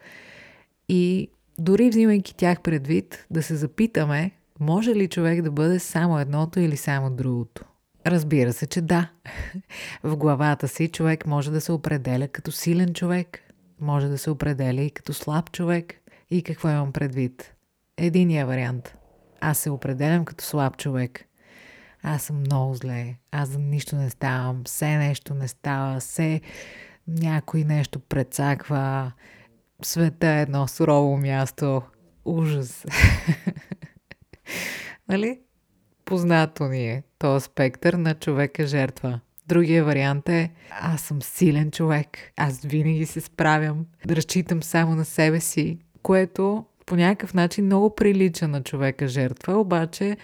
И 0.89 1.29
дори 1.59 1.89
взимайки 1.89 2.35
тях 2.35 2.61
предвид, 2.61 3.25
да 3.31 3.43
се 3.43 3.55
запитаме, 3.55 4.31
може 4.59 4.95
ли 4.95 5.07
човек 5.07 5.41
да 5.41 5.51
бъде 5.51 5.79
само 5.79 6.19
едното 6.19 6.59
или 6.59 6.77
само 6.77 7.09
другото. 7.09 7.65
Разбира 8.05 8.53
се, 8.53 8.67
че 8.67 8.81
да. 8.81 9.09
В 10.03 10.17
главата 10.17 10.67
си 10.67 10.87
човек 10.87 11.27
може 11.27 11.51
да 11.51 11.61
се 11.61 11.71
определя 11.71 12.27
като 12.27 12.51
силен 12.51 12.93
човек, 12.93 13.46
може 13.81 14.07
да 14.07 14.17
се 14.17 14.29
определя 14.29 14.81
и 14.81 14.91
като 14.91 15.13
слаб 15.13 15.51
човек. 15.51 15.93
И 16.29 16.43
какво 16.43 16.69
имам 16.69 16.93
предвид? 16.93 17.55
Единия 17.97 18.45
вариант– 18.45 18.95
аз 19.41 19.57
се 19.57 19.69
определям 19.69 20.25
като 20.25 20.43
слаб 20.43 20.77
човек. 20.77 21.25
Аз 22.03 22.23
съм 22.23 22.39
много 22.39 22.75
зле. 22.75 23.15
Аз 23.31 23.49
за 23.49 23.59
нищо 23.59 23.95
не 23.95 24.09
ставам. 24.09 24.61
Все 24.65 24.97
нещо 24.97 25.33
не 25.33 25.47
става. 25.47 25.99
Все 25.99 26.41
някой 27.07 27.63
нещо 27.63 27.99
прецаква. 27.99 29.11
Света 29.81 30.27
е 30.27 30.41
едно 30.41 30.67
сурово 30.67 31.17
място. 31.17 31.81
Ужас. 32.25 32.85
нали? 35.09 35.39
Познато 36.05 36.63
ни 36.63 36.89
е 36.89 37.03
този 37.19 37.45
спектър 37.45 37.93
на 37.93 38.13
човека 38.15 38.67
жертва. 38.67 39.19
Другия 39.47 39.83
вариант 39.83 40.29
е 40.29 40.51
аз 40.81 41.01
съм 41.01 41.21
силен 41.21 41.71
човек, 41.71 42.17
аз 42.37 42.61
винаги 42.61 43.05
се 43.05 43.21
справям, 43.21 43.85
разчитам 44.09 44.63
само 44.63 44.95
на 44.95 45.05
себе 45.05 45.39
си, 45.39 45.77
което 46.01 46.65
по 46.85 46.95
някакъв 46.95 47.33
начин 47.33 47.65
много 47.65 47.95
прилича 47.95 48.47
на 48.47 48.63
човека 48.63 49.07
жертва, 49.07 49.57
обаче 49.57 50.17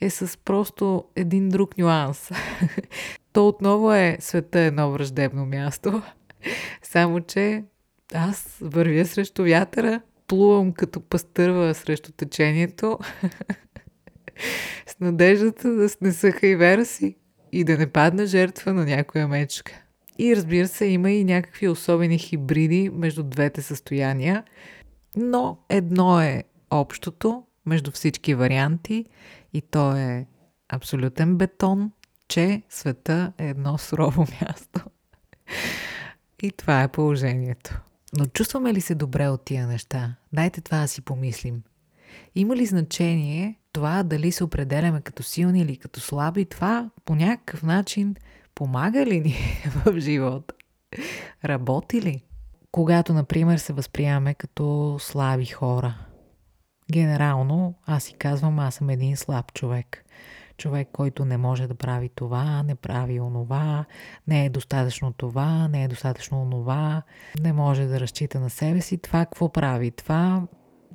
е 0.00 0.10
с 0.10 0.38
просто 0.44 1.04
един 1.16 1.48
друг 1.48 1.78
нюанс. 1.78 2.30
То 3.32 3.48
отново 3.48 3.92
е 3.92 4.16
света 4.20 4.60
едно 4.60 4.90
враждебно 4.90 5.46
място, 5.46 6.02
само 6.82 7.20
че 7.20 7.64
аз 8.14 8.58
вървя 8.60 9.04
срещу 9.04 9.44
вятъра, 9.44 10.00
плувам 10.26 10.72
като 10.72 11.00
пастърва 11.00 11.74
срещу 11.74 12.12
течението, 12.12 12.98
с 14.86 15.00
надеждата 15.00 15.70
да 15.70 15.88
снеса 15.88 16.32
хайвера 16.32 16.84
си 16.84 17.16
и 17.52 17.64
да 17.64 17.78
не 17.78 17.86
падна 17.86 18.26
жертва 18.26 18.72
на 18.72 18.84
някоя 18.84 19.28
мечка. 19.28 19.72
И 20.18 20.36
разбира 20.36 20.68
се, 20.68 20.86
има 20.86 21.10
и 21.10 21.24
някакви 21.24 21.68
особени 21.68 22.18
хибриди 22.18 22.90
между 22.92 23.22
двете 23.22 23.62
състояния– 23.62 24.44
но 25.16 25.58
едно 25.68 26.20
е 26.20 26.44
общото 26.70 27.44
между 27.66 27.90
всички 27.90 28.34
варианти 28.34 29.06
и 29.52 29.60
то 29.60 29.96
е 29.96 30.26
абсолютен 30.68 31.36
бетон, 31.36 31.92
че 32.28 32.62
света 32.68 33.32
е 33.38 33.48
едно 33.48 33.78
сурово 33.78 34.20
място. 34.42 34.80
И 36.42 36.52
това 36.52 36.82
е 36.82 36.88
положението. 36.88 37.80
Но 38.18 38.26
чувстваме 38.26 38.74
ли 38.74 38.80
се 38.80 38.94
добре 38.94 39.28
от 39.28 39.44
тия 39.44 39.66
неща? 39.66 40.16
Дайте 40.32 40.60
това 40.60 40.80
да 40.80 40.88
си 40.88 41.02
помислим. 41.02 41.62
Има 42.34 42.56
ли 42.56 42.66
значение 42.66 43.59
това 43.72 44.02
дали 44.02 44.32
се 44.32 44.44
определяме 44.44 45.00
като 45.00 45.22
силни 45.22 45.60
или 45.60 45.76
като 45.76 46.00
слаби? 46.00 46.44
Това 46.44 46.90
по 47.04 47.14
някакъв 47.14 47.62
начин 47.62 48.16
помага 48.54 49.06
ли 49.06 49.20
ни 49.20 49.36
в 49.84 50.00
живота? 50.00 50.54
Работи 51.44 52.02
ли? 52.02 52.22
когато, 52.72 53.12
например, 53.12 53.58
се 53.58 53.72
възприемаме 53.72 54.34
като 54.34 54.96
слаби 55.00 55.46
хора. 55.46 55.94
Генерално, 56.92 57.74
аз 57.86 58.04
си 58.04 58.14
казвам, 58.14 58.58
аз 58.58 58.74
съм 58.74 58.90
един 58.90 59.16
слаб 59.16 59.52
човек. 59.52 60.04
Човек, 60.56 60.88
който 60.92 61.24
не 61.24 61.36
може 61.36 61.66
да 61.66 61.74
прави 61.74 62.08
това, 62.08 62.62
не 62.62 62.74
прави 62.74 63.20
онова, 63.20 63.84
не 64.26 64.44
е 64.44 64.50
достатъчно 64.50 65.12
това, 65.12 65.68
не 65.68 65.84
е 65.84 65.88
достатъчно 65.88 66.42
онова, 66.42 67.02
не 67.40 67.52
може 67.52 67.86
да 67.86 68.00
разчита 68.00 68.40
на 68.40 68.50
себе 68.50 68.80
си. 68.80 68.98
Това 68.98 69.18
какво 69.24 69.52
прави? 69.52 69.90
Това 69.90 70.42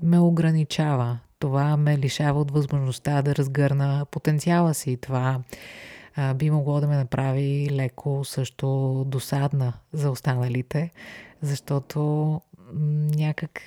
ме 0.03 0.19
ограничава. 0.19 1.19
Това 1.39 1.77
ме 1.77 1.97
лишава 1.97 2.41
от 2.41 2.51
възможността 2.51 3.21
да 3.21 3.35
разгърна 3.35 4.05
потенциала 4.11 4.73
си. 4.73 4.97
Това 4.97 5.39
а, 6.15 6.33
би 6.33 6.49
могло 6.49 6.81
да 6.81 6.87
ме 6.87 6.95
направи 6.95 7.69
леко 7.71 8.25
също 8.25 9.03
досадна 9.07 9.73
за 9.93 10.11
останалите, 10.11 10.91
защото 11.41 12.41
някак, 13.15 13.61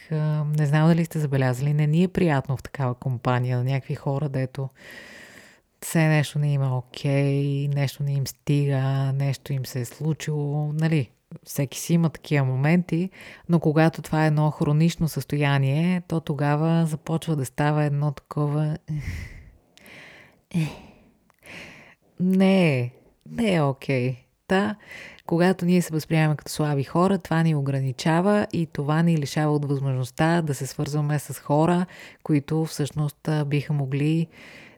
не 0.58 0.66
знам 0.66 0.88
дали 0.88 1.04
сте 1.04 1.18
забелязали, 1.18 1.74
не 1.74 1.86
ни 1.86 2.02
е 2.02 2.08
приятно 2.08 2.56
в 2.56 2.62
такава 2.62 2.94
компания 2.94 3.58
на 3.58 3.64
някакви 3.64 3.94
хора, 3.94 4.28
дето 4.28 4.68
все 5.80 6.08
нещо 6.08 6.38
не 6.38 6.52
има 6.52 6.78
окей, 6.78 7.68
нещо 7.68 8.02
не 8.02 8.12
им 8.12 8.26
стига, 8.26 9.12
нещо 9.12 9.52
им 9.52 9.66
се 9.66 9.80
е 9.80 9.84
случило, 9.84 10.72
нали, 10.72 11.10
всеки 11.44 11.78
си 11.78 11.94
има 11.94 12.10
такива 12.10 12.44
моменти, 12.44 13.10
но 13.48 13.60
когато 13.60 14.02
това 14.02 14.24
е 14.24 14.26
едно 14.26 14.50
хронично 14.50 15.08
състояние, 15.08 16.02
то 16.08 16.20
тогава 16.20 16.86
започва 16.86 17.36
да 17.36 17.44
става 17.44 17.84
едно 17.84 18.12
такова... 18.12 18.78
Не 22.20 22.78
е, 22.78 22.90
не 23.30 23.54
е 23.54 23.62
окей. 23.62 24.16
Та, 24.46 24.76
когато 25.26 25.64
ние 25.64 25.82
се 25.82 25.92
възприемаме 25.92 26.36
като 26.36 26.52
слаби 26.52 26.84
хора, 26.84 27.18
това 27.18 27.42
ни 27.42 27.54
ограничава 27.54 28.46
и 28.52 28.66
това 28.66 29.02
ни 29.02 29.18
лишава 29.18 29.54
от 29.54 29.64
възможността 29.64 30.42
да 30.42 30.54
се 30.54 30.66
свързваме 30.66 31.18
с 31.18 31.38
хора, 31.38 31.86
които 32.22 32.64
всъщност 32.64 33.28
биха 33.46 33.72
могли 33.72 34.26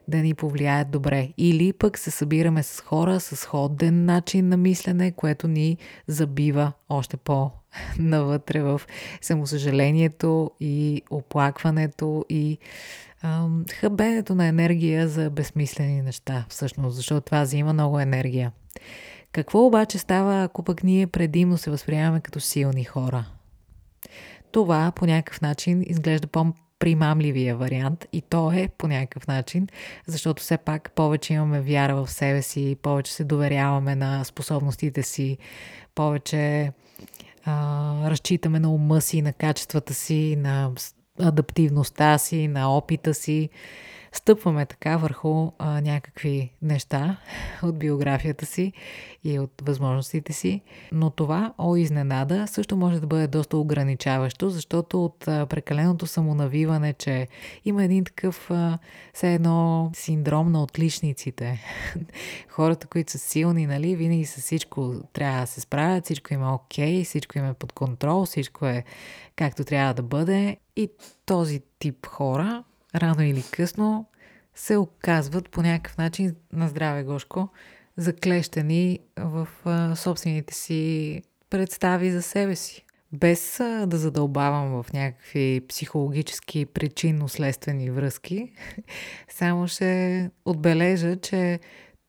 да 0.07 0.17
ни 0.17 0.33
повлияят 0.33 0.91
добре. 0.91 1.29
Или 1.37 1.73
пък 1.73 1.97
се 1.97 2.11
събираме 2.11 2.63
с 2.63 2.81
хора 2.81 3.19
с 3.19 3.35
сходен 3.35 4.05
начин 4.05 4.49
на 4.49 4.57
мислене, 4.57 5.11
което 5.11 5.47
ни 5.47 5.77
забива 6.07 6.71
още 6.89 7.17
по 7.17 7.51
навътре 7.99 8.61
в 8.61 8.81
самосъжалението 9.21 10.51
и 10.59 11.01
оплакването 11.09 12.25
и 12.29 12.57
ам, 13.23 13.65
хъбенето 13.79 14.35
на 14.35 14.45
енергия 14.45 15.07
за 15.07 15.29
безсмислени 15.29 16.01
неща, 16.01 16.45
всъщност, 16.49 16.95
защото 16.95 17.25
това 17.25 17.43
взима 17.43 17.73
много 17.73 17.99
енергия. 17.99 18.51
Какво 19.31 19.65
обаче 19.65 19.97
става, 19.97 20.43
ако 20.43 20.63
пък 20.63 20.83
ние 20.83 21.07
предимно 21.07 21.57
се 21.57 21.71
възприемаме 21.71 22.19
като 22.19 22.39
силни 22.39 22.83
хора? 22.83 23.25
това 24.51 24.91
по 24.95 25.05
някакъв 25.05 25.41
начин 25.41 25.83
изглежда 25.87 26.27
по 26.27 26.53
примамливия 26.81 27.55
вариант 27.55 28.05
и 28.13 28.21
то 28.21 28.51
е 28.51 28.69
по 28.77 28.87
някакъв 28.87 29.27
начин, 29.27 29.67
защото 30.07 30.41
все 30.41 30.57
пак 30.57 30.91
повече 30.91 31.33
имаме 31.33 31.61
вяра 31.61 31.95
в 31.95 32.11
себе 32.11 32.41
си, 32.41 32.77
повече 32.81 33.13
се 33.13 33.23
доверяваме 33.23 33.95
на 33.95 34.23
способностите 34.23 35.03
си, 35.03 35.37
повече 35.95 36.71
а, 37.45 38.09
разчитаме 38.09 38.59
на 38.59 38.73
ума 38.73 39.01
си, 39.01 39.21
на 39.21 39.33
качествата 39.33 39.93
си, 39.93 40.35
на 40.39 40.71
адаптивността 41.19 42.17
си, 42.17 42.47
на 42.47 42.77
опита 42.77 43.13
си 43.13 43.49
стъпваме 44.11 44.65
така 44.65 44.97
върху 44.97 45.51
а, 45.59 45.81
някакви 45.81 46.51
неща 46.61 47.17
от 47.63 47.79
биографията 47.79 48.45
си 48.45 48.73
и 49.23 49.39
от 49.39 49.51
възможностите 49.63 50.33
си. 50.33 50.61
Но 50.91 51.09
това, 51.09 51.53
о 51.57 51.75
изненада, 51.75 52.47
също 52.47 52.77
може 52.77 52.99
да 52.99 53.07
бъде 53.07 53.27
доста 53.27 53.57
ограничаващо, 53.57 54.49
защото 54.49 55.05
от 55.05 55.27
а, 55.27 55.45
прекаленото 55.45 56.07
самонавиване, 56.07 56.93
че 56.93 57.27
има 57.65 57.83
един 57.83 58.03
такъв 58.03 58.51
все 59.13 59.33
едно 59.33 59.89
синдром 59.95 60.51
на 60.51 60.63
отличниците. 60.63 61.63
Хората, 62.49 62.87
които 62.87 63.11
са 63.11 63.19
силни, 63.19 63.65
нали, 63.67 63.95
винаги 63.95 64.25
с 64.25 64.41
всичко 64.41 64.95
трябва 65.13 65.41
да 65.41 65.47
се 65.47 65.61
справят, 65.61 66.05
всичко 66.05 66.33
има 66.33 66.55
окей, 66.55 67.01
okay, 67.01 67.05
всичко 67.05 67.37
има 67.37 67.53
под 67.53 67.71
контрол, 67.71 68.25
всичко 68.25 68.65
е 68.65 68.83
както 69.35 69.63
трябва 69.63 69.93
да 69.93 70.03
бъде. 70.03 70.57
И 70.75 70.89
този 71.25 71.61
тип 71.79 72.05
хора 72.05 72.63
рано 72.95 73.23
или 73.23 73.43
късно 73.51 74.05
се 74.55 74.77
оказват 74.77 75.49
по 75.49 75.61
някакъв 75.61 75.97
начин 75.97 76.35
на 76.53 76.67
здраве 76.67 77.03
Гошко, 77.03 77.49
заклещени 77.97 78.99
в 79.19 79.47
а, 79.65 79.95
собствените 79.95 80.53
си 80.53 81.21
представи 81.49 82.11
за 82.11 82.21
себе 82.21 82.55
си. 82.55 82.85
Без 83.13 83.59
а, 83.59 83.85
да 83.85 83.97
задълбавам 83.97 84.83
в 84.83 84.93
някакви 84.93 85.61
психологически 85.69 86.65
причинно-следствени 86.65 87.91
връзки, 87.91 88.51
само 89.29 89.67
ще 89.67 90.29
отбележа, 90.45 91.15
че 91.15 91.59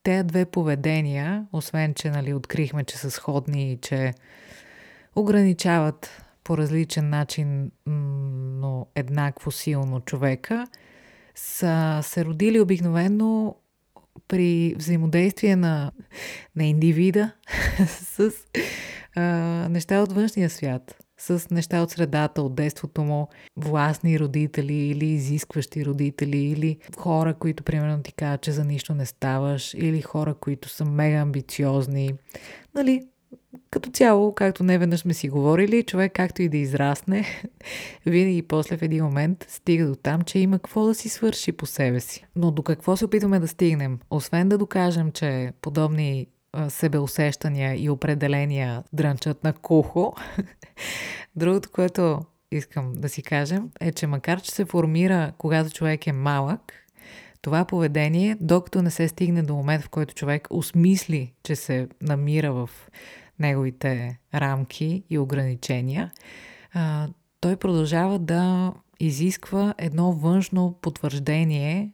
те 0.03 0.23
две 0.23 0.45
поведения, 0.45 1.47
освен 1.53 1.95
че 1.95 2.11
нали, 2.11 2.35
открихме, 2.35 2.85
че 2.85 2.97
са 2.97 3.11
сходни 3.11 3.73
и 3.73 3.77
че 3.77 4.15
ограничават 5.17 6.22
по 6.45 6.59
различен 6.59 7.11
начин, 7.11 7.71
но 7.87 8.87
еднакво 8.95 9.51
силно 9.51 10.01
човека, 10.01 10.67
са 11.35 12.01
се 12.03 12.25
родили 12.25 12.61
обикновено 12.61 13.57
при 14.29 14.75
взаимодействие 14.79 15.57
на, 15.57 15.93
на 16.57 16.65
индивида 16.65 17.33
с 17.87 18.31
а, 19.17 19.23
неща 19.71 20.03
от 20.03 20.13
външния 20.13 20.51
свят, 20.51 20.97
с 21.19 21.51
неща 21.51 21.83
от 21.83 21.91
средата, 21.91 22.43
от 22.43 22.55
детството 22.55 23.03
му, 23.03 23.29
властни 23.57 24.21
родители 24.21 24.75
или 24.75 25.07
изискващи 25.07 25.85
родители, 25.85 26.39
или 26.39 26.79
хора, 26.97 27.35
които 27.35 27.63
примерно 27.63 28.03
ти 28.03 28.13
кажат, 28.13 28.43
че 28.43 28.53
за 28.53 28.65
нищо 28.65 28.95
не 28.95 29.07
ставаш, 29.07 29.75
или 29.75 30.03
хора, 30.03 30.35
които 30.35 30.69
са 30.69 30.85
мега 30.85 31.17
амбициозни. 31.17 32.15
Нали, 32.75 33.09
като 33.71 33.91
цяло, 33.91 34.35
както 34.35 34.65
не 34.65 34.79
веднъж 34.79 35.01
сме 35.01 35.15
си 35.15 35.29
говорили, 35.29 35.83
човек 35.83 36.13
както 36.15 36.43
и 36.43 36.49
да 36.49 36.57
израсне, 36.57 37.25
винаги 38.07 38.43
после 38.43 38.77
в 38.77 38.83
един 38.83 39.05
момент 39.05 39.47
стига 39.49 39.87
до 39.87 39.95
там, 39.95 40.23
че 40.23 40.39
има 40.39 40.59
какво 40.59 40.87
да 40.87 40.95
си 40.95 41.09
свърши 41.09 41.53
по 41.53 41.67
себе 41.67 42.01
си. 42.01 42.25
Но 42.37 42.51
до 42.51 42.63
какво 42.63 42.97
се 42.97 43.05
опитваме 43.05 43.41
да 43.41 43.49
стигнем? 43.49 43.99
Освен 44.11 44.49
да 44.49 44.59
докажем, 44.59 45.13
че 45.13 45.53
подобни 45.61 46.27
себеусещания 46.69 47.85
и 47.85 47.91
определения 47.91 48.85
дрънчат 48.93 49.45
на 49.45 49.53
кухо, 49.53 50.15
другото, 51.37 51.71
което 51.73 52.21
искам 52.51 52.93
да 52.97 53.09
си 53.09 53.23
кажем, 53.23 53.71
е, 53.81 53.93
че 53.93 54.07
макар, 54.07 54.41
че 54.41 54.51
се 54.51 54.65
формира, 54.65 55.33
когато 55.39 55.71
човек 55.71 56.07
е 56.07 56.13
малък, 56.13 56.73
това 57.43 57.65
поведение, 57.65 58.37
докато 58.41 58.83
не 58.83 58.91
се 58.91 59.09
стигне 59.09 59.43
до 59.43 59.55
момент, 59.55 59.85
в 59.85 59.89
който 59.89 60.15
човек 60.15 60.49
осмисли, 60.51 61.33
че 61.43 61.57
се 61.57 61.89
намира 62.03 62.53
в 62.53 62.71
неговите 63.43 64.19
рамки 64.35 65.05
и 65.11 65.19
ограничения, 65.19 66.11
а, 66.75 67.09
той 67.41 67.57
продължава 67.57 68.19
да 68.19 68.73
изисква 69.01 69.75
едно 69.79 70.13
външно 70.13 70.79
потвърждение. 70.83 71.93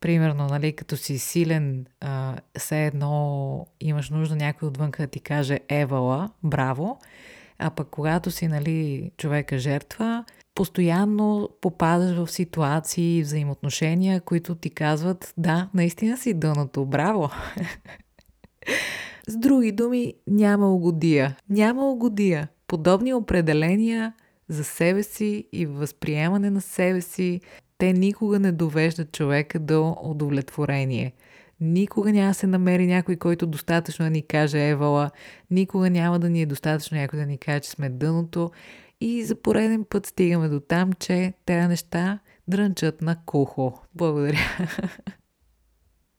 Примерно, 0.00 0.46
нали, 0.46 0.72
като 0.72 0.96
си 0.96 1.18
силен, 1.18 1.86
а, 2.00 2.36
все 2.58 2.86
едно 2.86 3.66
имаш 3.80 4.10
нужда 4.10 4.36
някой 4.36 4.68
отвън 4.68 4.90
да 4.98 5.06
ти 5.06 5.20
каже 5.20 5.60
Евала, 5.68 6.30
браво. 6.42 6.98
А 7.58 7.70
пък 7.70 7.88
когато 7.90 8.30
си, 8.30 8.48
нали, 8.48 9.10
човека 9.16 9.58
жертва, 9.58 10.24
постоянно 10.54 11.48
попадаш 11.60 12.16
в 12.16 12.32
ситуации 12.32 13.18
и 13.18 13.22
взаимоотношения, 13.22 14.20
които 14.20 14.54
ти 14.54 14.70
казват, 14.70 15.34
да, 15.36 15.68
наистина 15.74 16.16
си 16.16 16.34
дъното, 16.34 16.86
браво. 16.86 17.30
С 19.28 19.36
други 19.36 19.72
думи, 19.72 20.14
няма 20.26 20.74
угодия. 20.74 21.36
Няма 21.50 21.90
угодия. 21.90 22.48
Подобни 22.66 23.14
определения 23.14 24.12
за 24.48 24.64
себе 24.64 25.02
си 25.02 25.48
и 25.52 25.66
възприемане 25.66 26.50
на 26.50 26.60
себе 26.60 27.00
си, 27.00 27.40
те 27.78 27.92
никога 27.92 28.38
не 28.38 28.52
довеждат 28.52 29.12
човека 29.12 29.58
до 29.58 29.96
удовлетворение. 30.02 31.12
Никога 31.60 32.12
няма 32.12 32.28
да 32.28 32.34
се 32.34 32.46
намери 32.46 32.86
някой, 32.86 33.16
който 33.16 33.46
достатъчно 33.46 34.04
да 34.04 34.10
ни 34.10 34.22
каже 34.22 34.68
Евала, 34.68 35.10
никога 35.50 35.90
няма 35.90 36.18
да 36.18 36.30
ни 36.30 36.42
е 36.42 36.46
достатъчно 36.46 36.96
някой 36.96 37.18
да 37.18 37.26
ни 37.26 37.38
каже, 37.38 37.60
че 37.60 37.70
сме 37.70 37.88
дъното 37.88 38.50
и 39.00 39.24
за 39.24 39.34
пореден 39.34 39.84
път 39.84 40.06
стигаме 40.06 40.48
до 40.48 40.60
там, 40.60 40.92
че 40.92 41.32
тези 41.46 41.68
неща 41.68 42.18
дрънчат 42.48 43.02
на 43.02 43.16
кухо. 43.26 43.80
Благодаря. 43.94 44.38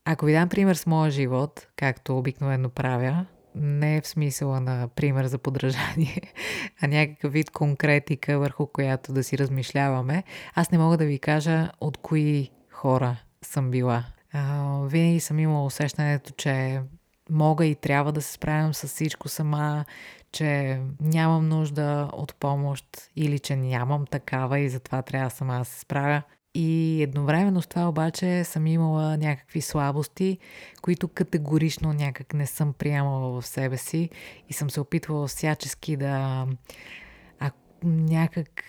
Ако 0.05 0.25
ви 0.25 0.33
дам 0.33 0.49
пример 0.49 0.75
с 0.75 0.85
моя 0.85 1.11
живот, 1.11 1.67
както 1.75 2.17
обикновено 2.17 2.69
правя, 2.69 3.25
не 3.55 3.97
е 3.97 4.01
в 4.01 4.07
смисъла 4.07 4.59
на 4.59 4.87
пример 4.95 5.25
за 5.25 5.37
подражание, 5.37 6.21
а 6.81 6.87
някакъв 6.87 7.33
вид 7.33 7.51
конкретика, 7.51 8.39
върху 8.39 8.67
която 8.67 9.13
да 9.13 9.23
си 9.23 9.37
размишляваме, 9.37 10.23
аз 10.55 10.71
не 10.71 10.77
мога 10.77 10.97
да 10.97 11.05
ви 11.05 11.19
кажа 11.19 11.71
от 11.81 11.97
кои 11.97 12.51
хора 12.71 13.17
съм 13.41 13.71
била. 13.71 14.03
А, 14.33 14.79
винаги 14.83 15.19
съм 15.19 15.39
имала 15.39 15.65
усещането, 15.65 16.31
че 16.37 16.81
мога 17.29 17.65
и 17.65 17.75
трябва 17.75 18.11
да 18.11 18.21
се 18.21 18.31
справям 18.31 18.73
с 18.73 18.87
всичко 18.87 19.29
сама, 19.29 19.85
че 20.31 20.79
нямам 21.01 21.49
нужда 21.49 22.09
от 22.13 22.35
помощ 22.35 22.85
или 23.15 23.39
че 23.39 23.55
нямам 23.55 24.05
такава 24.05 24.59
и 24.59 24.69
затова 24.69 25.01
трябва 25.01 25.29
сама 25.29 25.59
да 25.59 25.65
се 25.65 25.79
справя. 25.79 26.21
И 26.57 27.01
едновременно 27.03 27.61
с 27.61 27.67
това 27.67 27.89
обаче 27.89 28.43
съм 28.43 28.67
имала 28.67 29.17
някакви 29.17 29.61
слабости, 29.61 30.37
които 30.81 31.07
категорично 31.07 31.93
някак 31.93 32.33
не 32.33 32.47
съм 32.47 32.73
приемала 32.73 33.41
в 33.41 33.47
себе 33.47 33.77
си 33.77 34.09
и 34.49 34.53
съм 34.53 34.69
се 34.69 34.79
опитвала 34.79 35.27
всячески 35.27 35.97
да 35.97 36.47
а, 37.39 37.51
някак, 37.83 38.63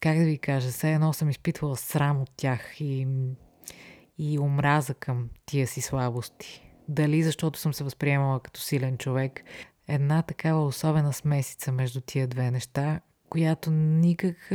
как 0.00 0.18
да 0.18 0.24
ви 0.24 0.38
кажа, 0.38 0.68
все 0.68 0.92
едно 0.92 1.12
съм 1.12 1.30
изпитвала 1.30 1.76
срам 1.76 2.20
от 2.22 2.30
тях 2.36 2.80
и, 2.80 3.06
и 4.18 4.38
омраза 4.38 4.94
към 4.94 5.28
тия 5.46 5.66
си 5.66 5.80
слабости. 5.80 6.62
Дали 6.88 7.22
защото 7.22 7.58
съм 7.58 7.74
се 7.74 7.84
възприемала 7.84 8.40
като 8.40 8.60
силен 8.60 8.98
човек, 8.98 9.44
една 9.88 10.22
такава 10.22 10.64
особена 10.64 11.12
смесица 11.12 11.72
между 11.72 12.00
тия 12.00 12.26
две 12.28 12.50
неща, 12.50 13.00
която 13.30 13.70
никак 13.70 14.50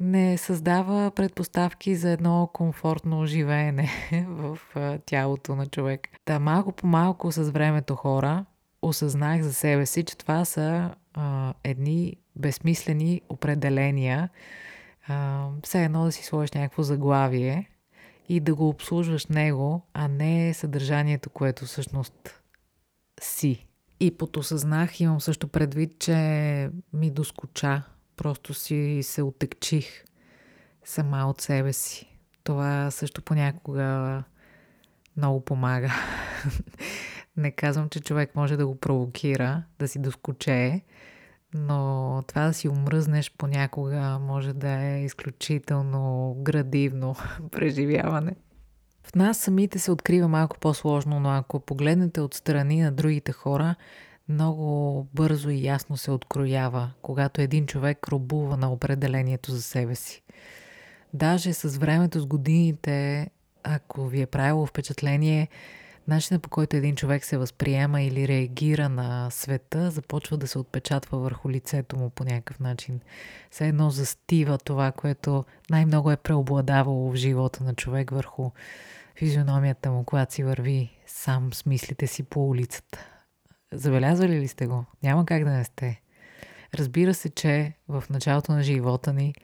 не 0.00 0.38
създава 0.38 1.10
предпоставки 1.10 1.96
за 1.96 2.10
едно 2.10 2.50
комфортно 2.52 3.26
живеене 3.26 3.90
в 4.28 4.58
тялото 5.06 5.54
на 5.54 5.66
човек. 5.66 6.08
Та 6.24 6.38
малко 6.38 6.72
по 6.72 6.86
малко 6.86 7.32
с 7.32 7.50
времето 7.50 7.94
хора 7.94 8.44
осъзнах 8.82 9.42
за 9.42 9.54
себе 9.54 9.86
си, 9.86 10.04
че 10.04 10.16
това 10.16 10.44
са 10.44 10.94
а, 11.14 11.54
едни 11.64 12.16
безсмислени 12.36 13.20
определения. 13.28 14.28
А, 15.08 15.48
все 15.62 15.84
едно 15.84 16.04
да 16.04 16.12
си 16.12 16.24
сложиш 16.24 16.52
някакво 16.52 16.82
заглавие 16.82 17.70
и 18.28 18.40
да 18.40 18.54
го 18.54 18.68
обслужваш 18.68 19.26
него, 19.26 19.82
а 19.94 20.08
не 20.08 20.54
съдържанието, 20.54 21.30
което 21.30 21.64
всъщност 21.64 22.42
си. 23.20 23.66
И 24.04 24.10
подосъзнах, 24.10 25.00
имам 25.00 25.20
също 25.20 25.48
предвид, 25.48 25.98
че 25.98 26.70
ми 26.92 27.10
доскоча. 27.10 27.82
Просто 28.16 28.54
си 28.54 29.00
се 29.02 29.22
отекчих 29.22 30.04
сама 30.84 31.26
от 31.26 31.40
себе 31.40 31.72
си. 31.72 32.18
Това 32.42 32.90
също 32.90 33.22
понякога 33.22 34.22
много 35.16 35.44
помага. 35.44 35.92
Не 37.36 37.50
казвам, 37.50 37.88
че 37.88 38.00
човек 38.00 38.34
може 38.34 38.56
да 38.56 38.66
го 38.66 38.80
провокира, 38.80 39.62
да 39.78 39.88
си 39.88 39.98
доскочее, 39.98 40.80
но 41.54 42.22
това 42.26 42.46
да 42.46 42.54
си 42.54 42.68
умръзнеш 42.68 43.32
понякога 43.38 44.18
може 44.18 44.52
да 44.52 44.70
е 44.70 45.04
изключително 45.04 46.34
градивно 46.38 47.16
преживяване. 47.50 48.36
В 49.04 49.14
нас 49.14 49.38
самите 49.38 49.78
се 49.78 49.92
открива 49.92 50.28
малко 50.28 50.58
по-сложно, 50.58 51.20
но 51.20 51.30
ако 51.30 51.60
погледнете 51.60 52.20
отстрани 52.20 52.82
на 52.82 52.92
другите 52.92 53.32
хора, 53.32 53.74
много 54.28 55.06
бързо 55.14 55.50
и 55.50 55.64
ясно 55.64 55.96
се 55.96 56.10
откроява, 56.10 56.90
когато 57.02 57.40
един 57.40 57.66
човек 57.66 58.08
робува 58.08 58.56
на 58.56 58.72
определението 58.72 59.52
за 59.52 59.62
себе 59.62 59.94
си. 59.94 60.22
Даже 61.14 61.52
с 61.52 61.76
времето, 61.78 62.20
с 62.20 62.26
годините, 62.26 63.30
ако 63.62 64.06
ви 64.06 64.20
е 64.20 64.26
правило 64.26 64.66
впечатление, 64.66 65.48
начинът 66.08 66.42
по 66.42 66.48
който 66.48 66.76
един 66.76 66.96
човек 66.96 67.24
се 67.24 67.36
възприема 67.36 68.02
или 68.02 68.28
реагира 68.28 68.88
на 68.88 69.30
света, 69.30 69.90
започва 69.90 70.36
да 70.36 70.46
се 70.46 70.58
отпечатва 70.58 71.18
върху 71.18 71.50
лицето 71.50 71.96
му 71.96 72.10
по 72.10 72.24
някакъв 72.24 72.60
начин. 72.60 73.00
Все 73.50 73.68
едно 73.68 73.90
застива 73.90 74.58
това, 74.58 74.92
което 74.92 75.44
най-много 75.70 76.10
е 76.10 76.16
преобладавало 76.16 77.10
в 77.10 77.16
живота 77.16 77.64
на 77.64 77.74
човек 77.74 78.10
върху 78.10 78.50
физиономията 79.18 79.90
му, 79.90 80.04
когато 80.04 80.34
си 80.34 80.44
върви 80.44 80.90
сам 81.06 81.54
с 81.54 81.66
мислите 81.66 82.06
си 82.06 82.22
по 82.22 82.48
улицата. 82.48 83.06
Забелязвали 83.72 84.40
ли 84.40 84.48
сте 84.48 84.66
го? 84.66 84.84
Няма 85.02 85.26
как 85.26 85.44
да 85.44 85.50
не 85.50 85.64
сте. 85.64 86.00
Разбира 86.74 87.14
се, 87.14 87.30
че 87.30 87.72
в 87.88 88.04
началото 88.10 88.52
на 88.52 88.62
живота 88.62 89.12
ни 89.12 89.34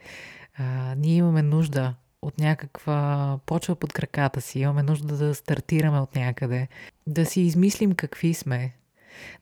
а, 0.59 0.95
ние 0.95 1.15
имаме 1.15 1.43
нужда 1.43 1.95
от 2.23 2.39
някаква 2.39 3.39
почва 3.47 3.75
под 3.75 3.93
краката 3.93 4.41
си, 4.41 4.61
имаме 4.61 4.83
нужда 4.83 5.17
да 5.17 5.35
стартираме 5.35 6.01
от 6.01 6.15
някъде, 6.15 6.69
да 7.07 7.27
си 7.27 7.41
измислим 7.41 7.95
какви 7.95 8.35
сме, 8.35 8.73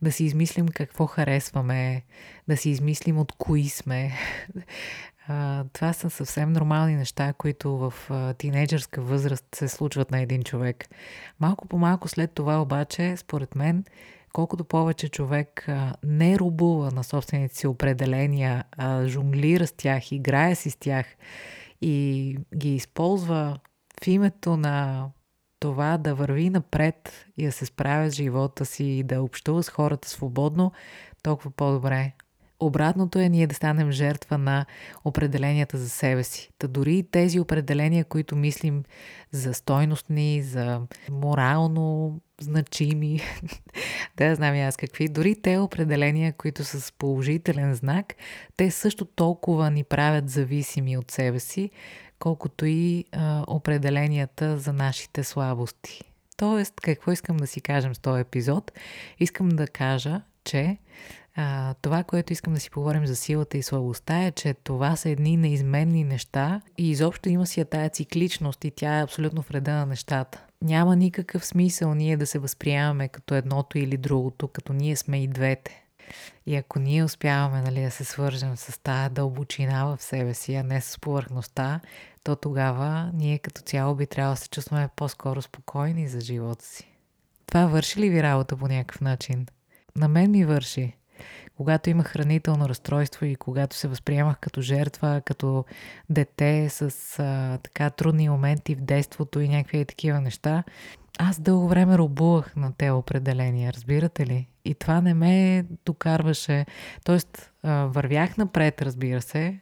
да 0.03 0.13
си 0.13 0.25
измислим 0.25 0.69
какво 0.69 1.07
харесваме, 1.07 2.03
да 2.49 2.57
си 2.57 2.71
измислим 2.71 3.19
от 3.19 3.33
кои 3.33 3.69
сме. 3.69 4.13
Това 5.73 5.93
са 5.93 6.11
съвсем 6.11 6.53
нормални 6.53 6.97
неща, 6.97 7.33
които 7.33 7.79
в 7.79 7.95
тинейджърска 8.39 9.03
възраст 9.03 9.47
се 9.55 9.69
случват 9.69 10.11
на 10.11 10.21
един 10.21 10.43
човек. 10.43 10.89
Малко 11.41 11.69
по 11.69 11.79
малко 11.79 12.09
след 12.09 12.33
това 12.33 12.63
обаче, 12.63 13.17
според 13.17 13.55
мен, 13.55 13.85
колкото 14.33 14.65
повече 14.65 15.09
човек 15.09 15.69
не 16.05 16.39
рубува 16.39 16.91
на 16.91 17.05
собствените 17.05 17.55
си 17.55 17.67
определения, 17.67 18.65
а 18.77 19.07
жонглира 19.07 19.67
с 19.67 19.73
тях, 19.73 20.13
играе 20.13 20.55
си 20.55 20.71
с 20.71 20.77
тях 20.77 21.07
и 21.81 22.37
ги 22.57 22.75
използва 22.75 23.59
в 24.03 24.07
името 24.07 24.57
на 24.57 25.07
това 25.61 25.99
да 25.99 26.15
върви 26.15 26.51
напред 26.51 27.27
и 27.37 27.47
да 27.47 27.53
се 27.53 27.67
справя 27.67 28.11
с 28.11 28.15
живота 28.15 28.67
си 28.67 28.85
и 28.85 29.03
да 29.03 29.23
общува 29.23 29.63
с 29.63 29.69
хората 29.69 30.09
свободно, 30.09 30.73
толкова 31.23 31.51
по-добре. 31.51 32.13
Обратното 32.61 33.19
е 33.19 33.29
ние 33.29 33.47
да 33.47 33.55
станем 33.55 33.91
жертва 33.91 34.39
на 34.39 34.67
определенията 35.05 35.79
за 35.79 35.89
себе 35.89 36.25
си. 36.25 36.51
Та 36.59 36.69
дори 36.69 37.03
тези 37.11 37.41
определения, 37.41 38.05
които 38.05 38.37
мислим 38.37 38.85
за 39.31 39.55
стойностни, 39.55 40.43
за 40.43 40.81
морално 41.11 42.21
значими, 42.41 43.21
да 44.17 44.35
знам 44.35 44.55
аз 44.55 44.77
какви, 44.77 45.09
дори 45.09 45.37
те 45.43 45.59
определения, 45.59 46.33
които 46.33 46.65
са 46.65 46.81
с 46.81 46.93
положителен 46.93 47.75
знак, 47.75 48.15
те 48.57 48.71
също 48.71 49.05
толкова 49.05 49.71
ни 49.71 49.85
правят 49.85 50.31
зависими 50.31 50.99
от 50.99 51.11
себе 51.11 51.41
си, 51.41 51.71
колкото 52.19 52.67
и 52.67 53.05
а, 53.13 53.45
определенията 53.47 54.59
за 54.59 54.73
нашите 54.73 55.25
слабости. 55.25 56.05
Тоест, 56.37 56.81
какво 56.81 57.13
искам 57.13 57.37
да 57.37 57.47
си 57.47 57.61
кажем 57.61 57.95
с 57.95 57.99
този 57.99 58.21
епизод? 58.21 58.73
Искам 59.19 59.49
да 59.49 59.67
кажа, 59.67 60.21
че 60.45 60.79
а, 61.41 61.75
това, 61.83 62.05
което 62.05 62.33
искам 62.33 62.55
да 62.55 62.61
си 62.61 62.71
поговорим 62.71 63.07
за 63.07 63.17
силата 63.17 63.59
и 63.59 63.63
слабостта 63.63 64.23
е, 64.23 64.31
че 64.31 64.55
това 64.55 64.97
са 64.97 65.11
едни 65.11 65.37
неизменни 65.37 66.05
неща 66.05 66.61
и 66.79 66.91
изобщо 66.91 67.29
има 67.29 67.47
си 67.47 67.65
тая 67.65 67.89
цикличност 67.89 68.65
и 68.65 68.71
тя 68.71 68.99
е 68.99 69.03
абсолютно 69.03 69.43
вреда 69.43 69.73
на 69.73 69.87
нещата. 69.87 70.45
Няма 70.63 70.97
никакъв 70.97 71.47
смисъл 71.47 71.95
ние 71.95 72.17
да 72.17 72.27
се 72.27 72.39
възприемаме 72.39 73.09
като 73.09 73.35
едното 73.35 73.79
или 73.79 73.97
другото, 73.97 74.49
като 74.49 74.73
ние 74.73 74.97
сме 74.97 75.23
и 75.23 75.29
двете. 75.29 75.85
И 76.47 76.57
ако 76.57 76.79
ние 76.79 77.05
успяваме 77.05 77.63
нали, 77.63 77.83
да 77.83 77.91
се 77.91 78.05
свържем 78.05 78.57
с 78.57 78.83
тая 78.83 79.11
дълбочина 79.11 79.85
в 79.85 80.03
себе 80.03 80.35
си, 80.35 80.55
а 80.55 80.63
не 80.63 80.81
с 80.81 81.01
повърхността, 81.01 81.81
то 82.25 82.37
тогава 82.37 83.11
ние 83.15 83.39
като 83.39 83.63
цяло 83.63 83.95
би 83.95 84.07
трябвало 84.07 84.35
да 84.35 84.41
се 84.41 84.49
чувстваме 84.49 84.89
по-скоро 84.97 85.43
спокойни 85.43 86.09
за 86.09 86.21
живота 86.21 86.65
си. 86.65 86.89
Това 87.47 87.67
върши 87.67 88.01
ли 88.01 88.11
ви 88.11 88.23
работа 88.23 88.57
по 88.57 88.69
някакъв 88.69 89.01
начин? 89.01 89.47
На 89.97 90.09
мен 90.09 90.31
ми 90.31 90.45
върши 90.45 90.98
когато 91.59 91.91
имах 91.91 92.07
хранително 92.07 92.69
разстройство 92.69 93.25
и 93.25 93.37
когато 93.37 93.77
се 93.77 93.89
възприемах 93.89 94.39
като 94.41 94.61
жертва, 94.61 95.23
като 95.25 95.65
дете 96.11 96.69
с 96.69 97.19
а, 97.19 97.59
така 97.63 97.91
трудни 97.91 98.29
моменти 98.29 98.75
в 98.75 98.81
детството 98.81 99.41
и 99.41 99.49
някакви 99.49 99.85
такива 99.85 100.21
неща, 100.21 100.65
аз 101.19 101.41
дълго 101.41 101.69
време 101.69 101.99
робувах 101.99 102.57
на 102.57 102.73
те 102.79 102.91
определения, 102.91 103.73
разбирате 103.73 104.27
ли? 104.27 104.49
И 104.65 104.75
това 104.75 105.01
не 105.01 105.15
ме 105.15 105.65
докарваше. 105.87 106.67
Тоест, 107.05 107.53
а, 107.63 107.85
вървях 107.85 108.37
напред, 108.37 108.83
разбира 108.83 109.23
се, 109.23 109.61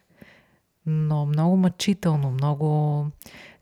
но 0.86 1.26
много 1.26 1.56
мъчително, 1.56 2.30
много 2.30 3.06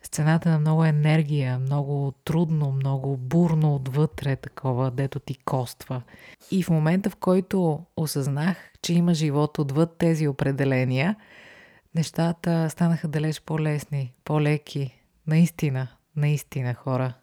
сцената 0.06 0.50
на 0.50 0.58
много 0.58 0.84
енергия, 0.84 1.58
много 1.58 2.12
трудно, 2.24 2.72
много 2.72 3.16
бурно 3.16 3.74
отвътре, 3.74 4.36
такова, 4.36 4.90
дето 4.90 5.20
ти 5.20 5.34
коства. 5.34 6.02
И 6.50 6.62
в 6.62 6.70
момента, 6.70 7.10
в 7.10 7.16
който 7.16 7.80
осъзнах, 7.96 8.56
че 8.82 8.94
има 8.94 9.14
живот 9.14 9.58
отвъд 9.58 9.96
тези 9.98 10.28
определения, 10.28 11.16
нещата 11.94 12.70
станаха 12.70 13.08
далеч 13.08 13.40
по-лесни, 13.40 14.12
по-леки. 14.24 15.00
Наистина, 15.26 15.88
наистина, 16.16 16.74
хора. 16.74 17.14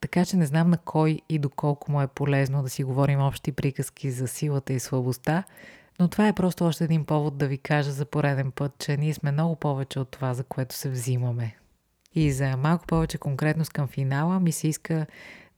Така 0.00 0.24
че 0.24 0.36
не 0.36 0.46
знам 0.46 0.70
на 0.70 0.78
кой 0.78 1.20
и 1.28 1.38
доколко 1.38 1.92
му 1.92 2.02
е 2.02 2.06
полезно 2.06 2.62
да 2.62 2.68
си 2.68 2.84
говорим 2.84 3.20
общи 3.20 3.52
приказки 3.52 4.10
за 4.10 4.28
силата 4.28 4.72
и 4.72 4.80
слабостта, 4.80 5.44
но 6.00 6.08
това 6.08 6.28
е 6.28 6.32
просто 6.32 6.64
още 6.64 6.84
един 6.84 7.04
повод 7.04 7.38
да 7.38 7.46
ви 7.46 7.58
кажа 7.58 7.92
за 7.92 8.04
пореден 8.04 8.50
път, 8.50 8.72
че 8.78 8.96
ние 8.96 9.14
сме 9.14 9.32
много 9.32 9.56
повече 9.56 9.98
от 9.98 10.08
това, 10.10 10.34
за 10.34 10.44
което 10.44 10.74
се 10.74 10.90
взимаме. 10.90 11.56
И 12.14 12.32
за 12.32 12.56
малко 12.56 12.86
повече 12.86 13.18
конкретност 13.18 13.72
към 13.72 13.88
финала 13.88 14.40
ми 14.40 14.52
се 14.52 14.68
иска 14.68 15.06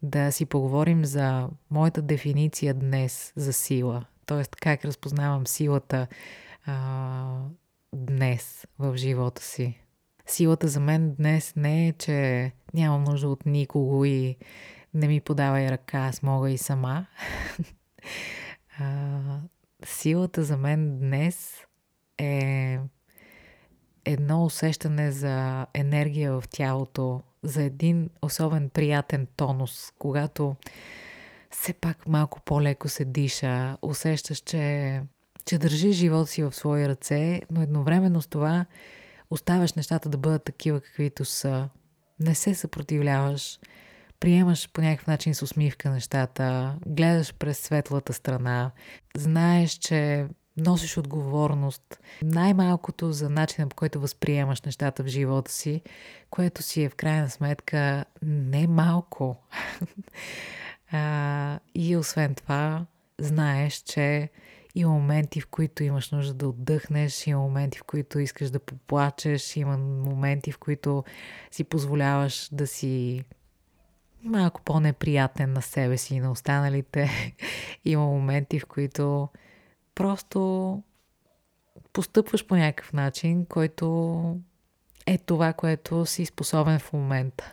да 0.03 0.33
си 0.33 0.47
поговорим 0.47 1.05
за 1.05 1.49
моята 1.71 2.03
дефиниция 2.03 2.75
днес 2.75 3.33
за 3.37 3.53
сила. 3.53 4.05
Тоест 4.27 4.57
как 4.57 4.85
разпознавам 4.85 5.47
силата 5.47 6.07
а, 6.67 7.39
днес 7.95 8.67
в 8.79 8.97
живота 8.97 9.43
си. 9.43 9.79
Силата 10.27 10.69
за 10.69 10.81
мен 10.81 11.15
днес 11.15 11.57
не 11.57 11.89
е, 11.89 11.93
че 11.93 12.53
нямам 12.75 13.05
нужда 13.05 13.29
от 13.29 13.47
никого 13.47 14.05
и 14.05 14.37
не 14.95 15.09
ми 15.09 15.21
подавай 15.21 15.71
ръка, 15.71 15.99
аз 15.99 16.23
мога 16.23 16.51
и 16.51 16.59
сама. 16.59 17.07
а, 18.79 19.21
силата 19.85 20.45
за 20.45 20.57
мен 20.57 20.99
днес 20.99 21.61
е 22.19 22.79
едно 24.05 24.45
усещане 24.45 25.13
за 25.13 25.67
енергия 25.75 26.33
в 26.33 26.45
тялото, 26.51 27.23
за 27.43 27.63
един 27.63 28.11
особен 28.23 28.71
приятен 28.71 29.27
тонус, 29.37 29.93
когато 29.99 30.57
все 31.51 31.73
пак 31.73 32.09
малко 32.09 32.41
по-леко 32.41 32.89
се 32.89 33.05
диша, 33.05 33.77
усещаш, 33.83 34.39
че, 34.39 35.03
че 35.45 35.59
държиш 35.59 35.97
живота 35.97 36.27
си 36.27 36.43
в 36.43 36.53
свои 36.53 36.89
ръце, 36.89 37.43
но 37.51 37.63
едновременно 37.63 38.23
с 38.23 38.27
това 38.27 38.67
оставяш 39.31 39.73
нещата 39.73 40.09
да 40.09 40.19
бъдат 40.19 40.45
такива, 40.45 40.81
каквито 40.81 41.25
са. 41.25 41.69
Не 42.21 42.35
се 42.35 42.55
съпротивляваш, 42.55 43.59
приемаш 44.21 44.69
по 44.73 44.81
някакъв 44.81 45.07
начин 45.07 45.35
с 45.35 45.43
усмивка 45.43 45.91
нещата, 45.91 46.77
гледаш 46.87 47.35
през 47.35 47.59
светлата 47.59 48.13
страна, 48.13 48.71
знаеш, 49.17 49.71
че 49.71 50.27
носиш 50.57 50.99
отговорност, 50.99 52.01
най-малкото 52.23 53.13
за 53.13 53.31
начина 53.31 53.69
по 53.69 53.77
който 53.77 54.01
възприемаш 54.01 54.63
нещата 54.63 55.03
в 55.03 55.07
живота 55.07 55.53
си, 55.53 55.83
което 56.31 56.63
си 56.63 56.83
е 56.83 56.89
в 56.89 56.95
крайна 56.95 57.31
сметка 57.31 58.05
не 58.23 58.67
малко. 58.67 59.37
а, 60.93 61.59
и 61.75 61.97
освен 61.97 62.35
това, 62.35 62.87
знаеш, 63.19 63.75
че 63.75 64.31
има 64.75 64.93
моменти, 64.93 65.41
в 65.41 65.47
които 65.47 65.85
имаш 65.85 66.11
нужда 66.11 66.35
да 66.35 66.49
отдъхнеш, 66.49 67.27
има 67.27 67.41
моменти, 67.41 67.79
в 67.79 67.85
които 67.85 68.19
искаш 68.19 68.51
да 68.51 68.59
поплачеш, 68.59 69.57
има 69.57 69.77
моменти, 69.79 70.53
в 70.53 70.59
които 70.59 71.05
си 71.51 71.65
позволяваш 71.65 72.49
да 72.53 72.67
си 72.67 73.25
малко 74.25 74.61
по-неприятен 74.63 75.53
на 75.53 75.63
себе 75.63 75.99
си 75.99 76.15
и 76.15 76.21
на 76.21 76.31
останалите. 76.31 77.11
има 77.85 78.05
моменти, 78.05 78.61
в 78.61 78.67
които 78.67 79.29
просто 79.95 80.83
постъпваш 81.93 82.47
по 82.47 82.57
някакъв 82.57 82.93
начин, 82.93 83.47
който 83.47 84.37
е 85.07 85.19
това, 85.19 85.53
което 85.53 86.07
си 86.07 86.27
способен 86.27 86.79
в 86.79 86.93
момента. 86.93 87.53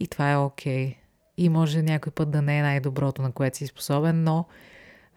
И 0.00 0.06
това 0.06 0.32
е 0.32 0.36
окей. 0.36 0.88
Okay. 0.88 0.96
И 1.36 1.48
може 1.48 1.82
някой 1.82 2.12
път 2.12 2.30
да 2.30 2.42
не 2.42 2.58
е 2.58 2.62
най-доброто, 2.62 3.22
на 3.22 3.32
което 3.32 3.56
си 3.56 3.66
способен, 3.66 4.24
но 4.24 4.46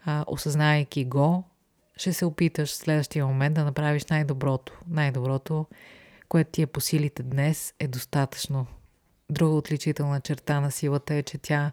а, 0.05 0.25
осъзнавайки 0.27 1.05
го, 1.05 1.43
ще 1.97 2.13
се 2.13 2.25
опиташ 2.25 2.69
в 2.69 2.75
следващия 2.75 3.27
момент 3.27 3.55
да 3.55 3.63
направиш 3.63 4.05
най-доброто. 4.05 4.79
Най-доброто, 4.87 5.65
което 6.29 6.51
ти 6.51 6.61
е 6.61 6.67
по 6.67 6.81
силите 6.81 7.23
днес, 7.23 7.73
е 7.79 7.87
достатъчно. 7.87 8.67
Друга 9.29 9.55
отличителна 9.55 10.21
черта 10.21 10.59
на 10.59 10.71
силата 10.71 11.13
е, 11.13 11.23
че 11.23 11.37
тя 11.37 11.71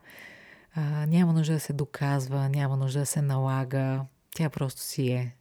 А, 0.74 1.07
няма 1.07 1.33
нужда 1.33 1.55
да 1.55 1.61
се 1.61 1.72
доказва, 1.72 2.48
няма 2.48 2.76
нужда 2.76 2.98
да 3.00 3.07
се 3.07 3.22
налага. 3.22 4.05
Тя 4.34 4.50
просто 4.50 4.80
си 4.80 5.10
е. 5.10 5.34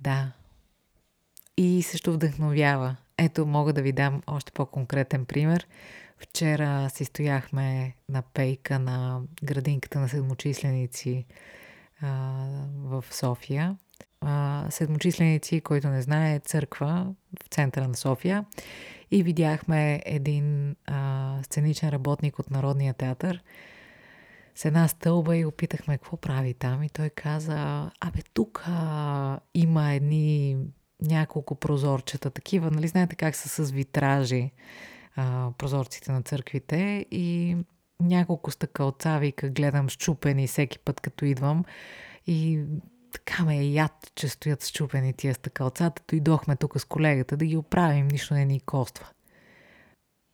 Да. 0.00 0.32
И 1.56 1.82
също 1.82 2.12
вдъхновява. 2.12 2.96
Ето, 3.18 3.46
мога 3.46 3.72
да 3.72 3.82
ви 3.82 3.92
дам 3.92 4.22
още 4.26 4.52
по-конкретен 4.52 5.24
пример. 5.24 5.66
Вчера 6.18 6.90
си 6.90 7.04
стояхме 7.04 7.94
на 8.08 8.22
пейка 8.22 8.78
на 8.78 9.20
градинката 9.44 10.00
на 10.00 10.08
седмочисленици 10.08 11.26
а, 12.02 12.08
в 12.74 13.04
София. 13.10 13.76
А, 14.20 14.66
седмочисленици, 14.70 15.60
който 15.60 15.88
не 15.88 16.02
знае, 16.02 16.34
е 16.34 16.40
църква 16.40 17.14
в 17.44 17.48
центъра 17.48 17.88
на 17.88 17.94
София. 17.94 18.44
И 19.10 19.22
видяхме 19.22 20.02
един 20.06 20.76
а, 20.86 21.38
сценичен 21.42 21.88
работник 21.88 22.38
от 22.38 22.50
Народния 22.50 22.94
театър 22.94 23.42
с 24.60 24.64
една 24.64 24.88
стълба 24.88 25.36
и 25.36 25.44
опитахме 25.44 25.98
какво 25.98 26.16
прави 26.16 26.54
там. 26.54 26.82
И 26.82 26.88
той 26.88 27.10
каза, 27.10 27.90
абе 28.00 28.22
тук 28.34 28.64
а, 28.66 29.40
има 29.54 29.92
едни 29.92 30.56
няколко 31.02 31.54
прозорчета, 31.54 32.30
такива, 32.30 32.70
нали 32.70 32.88
знаете 32.88 33.16
как 33.16 33.36
са 33.36 33.48
с 33.48 33.70
витражи 33.70 34.50
а, 35.16 35.50
прозорците 35.58 36.12
на 36.12 36.22
църквите 36.22 37.06
и 37.10 37.56
няколко 38.00 38.50
стъкалца, 38.50 39.18
вика, 39.18 39.48
гледам 39.48 39.88
щупени 39.88 40.46
всеки 40.46 40.78
път, 40.78 41.00
като 41.00 41.24
идвам 41.24 41.64
и 42.26 42.64
така 43.12 43.44
ме 43.44 43.58
е 43.58 43.64
яд, 43.64 44.12
че 44.14 44.28
стоят 44.28 44.64
щупени 44.64 45.12
тия 45.12 45.34
стъкалцата. 45.34 46.02
Дойдохме 46.08 46.56
тук 46.56 46.80
с 46.80 46.84
колегата 46.84 47.36
да 47.36 47.44
ги 47.46 47.56
оправим, 47.56 48.08
нищо 48.08 48.34
не 48.34 48.44
ни 48.44 48.60
коства. 48.60 49.06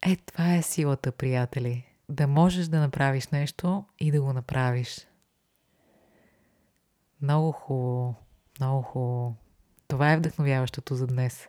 Е, 0.07 0.17
това 0.17 0.55
е 0.55 0.63
силата, 0.63 1.13
приятели. 1.13 1.96
Да 2.09 2.27
можеш 2.27 2.67
да 2.67 2.81
направиш 2.81 3.29
нещо 3.29 3.85
и 3.99 4.11
да 4.11 4.23
го 4.23 4.33
направиш. 4.33 5.07
Много 7.23 7.53
хубаво, 7.53 8.15
много 8.61 8.83
хубаво. 8.83 9.37
Това 9.89 10.13
е 10.13 10.17
вдъхновяващото 10.17 10.95
за 10.95 11.07
днес. 11.07 11.49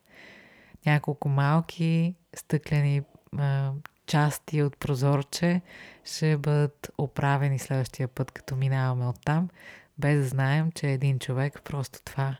Няколко 0.86 1.30
малки 1.30 2.16
стъклени 2.36 3.02
а, 3.38 3.72
части 4.06 4.64
от 4.64 4.78
прозорче 4.78 5.62
ще 6.04 6.38
бъдат 6.38 6.92
оправени 6.98 7.60
следващия 7.60 8.08
път, 8.08 8.32
като 8.32 8.56
минаваме 8.56 9.08
оттам, 9.08 9.50
без 9.98 10.18
да 10.18 10.28
знаем, 10.28 10.72
че 10.72 10.92
един 10.92 11.20
човек 11.20 11.62
просто 11.64 12.00
това 12.06 12.38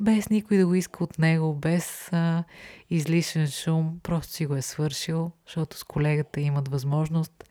без 0.00 0.30
никой 0.30 0.56
да 0.56 0.66
го 0.66 0.74
иска 0.74 1.04
от 1.04 1.18
него, 1.18 1.54
без 1.54 2.12
а, 2.12 2.44
излишен 2.90 3.46
шум, 3.46 4.00
просто 4.02 4.32
си 4.32 4.46
го 4.46 4.56
е 4.56 4.62
свършил, 4.62 5.30
защото 5.46 5.78
с 5.78 5.84
колегата 5.84 6.40
имат 6.40 6.68
възможност, 6.68 7.44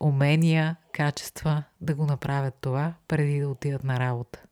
умения, 0.00 0.76
качества 0.92 1.64
да 1.80 1.94
го 1.94 2.06
направят 2.06 2.54
това, 2.60 2.94
преди 3.08 3.40
да 3.40 3.48
отидат 3.48 3.84
на 3.84 3.98
работа. 3.98 4.42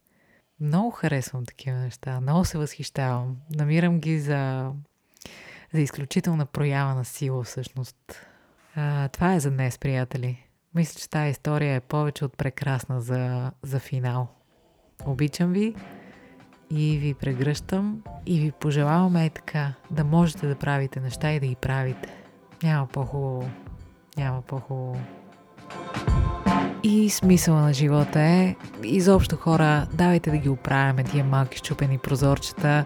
Много 0.60 0.90
харесвам 0.90 1.46
такива 1.46 1.76
неща, 1.76 2.20
много 2.20 2.44
се 2.44 2.58
възхищавам. 2.58 3.36
Намирам 3.50 4.00
ги 4.00 4.20
за, 4.20 4.72
за 5.72 5.80
изключителна 5.80 6.46
проява 6.46 6.94
на 6.94 7.04
сила 7.04 7.44
всъщност. 7.44 8.26
А, 8.74 9.08
това 9.08 9.34
е 9.34 9.40
за 9.40 9.50
днес, 9.50 9.78
приятели. 9.78 10.46
Мисля, 10.74 11.00
че 11.00 11.10
тази 11.10 11.30
история 11.30 11.74
е 11.74 11.80
повече 11.80 12.24
от 12.24 12.36
прекрасна 12.36 13.00
за, 13.00 13.52
за 13.62 13.78
финал. 13.78 14.28
Обичам 15.06 15.52
ви 15.52 15.74
и 16.76 16.98
ви 16.98 17.14
прегръщам 17.14 18.02
и 18.26 18.40
ви 18.40 18.52
пожелаваме 18.52 19.26
е 19.26 19.30
така 19.30 19.72
да 19.90 20.04
можете 20.04 20.46
да 20.46 20.54
правите 20.54 21.00
неща 21.00 21.32
и 21.32 21.40
да 21.40 21.46
ги 21.46 21.56
правите. 21.56 22.08
Няма 22.62 22.86
по-хубаво. 22.86 23.50
Няма 24.16 24.42
по-хубаво. 24.42 25.00
И 26.82 27.10
смисъла 27.10 27.60
на 27.60 27.72
живота 27.72 28.20
е, 28.20 28.56
изобщо 28.84 29.36
хора, 29.36 29.86
давайте 29.94 30.30
да 30.30 30.36
ги 30.36 30.48
оправяме 30.48 31.04
тия 31.04 31.24
малки 31.24 31.58
щупени 31.58 31.98
прозорчета, 31.98 32.84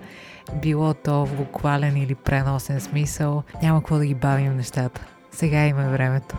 било 0.62 0.94
то 0.94 1.26
в 1.26 1.36
буквален 1.36 1.96
или 1.96 2.14
преносен 2.14 2.80
смисъл, 2.80 3.42
няма 3.62 3.80
какво 3.80 3.98
да 3.98 4.06
ги 4.06 4.14
бавим 4.14 4.56
нещата. 4.56 5.06
Сега 5.30 5.66
има 5.66 5.88
времето. 5.90 6.36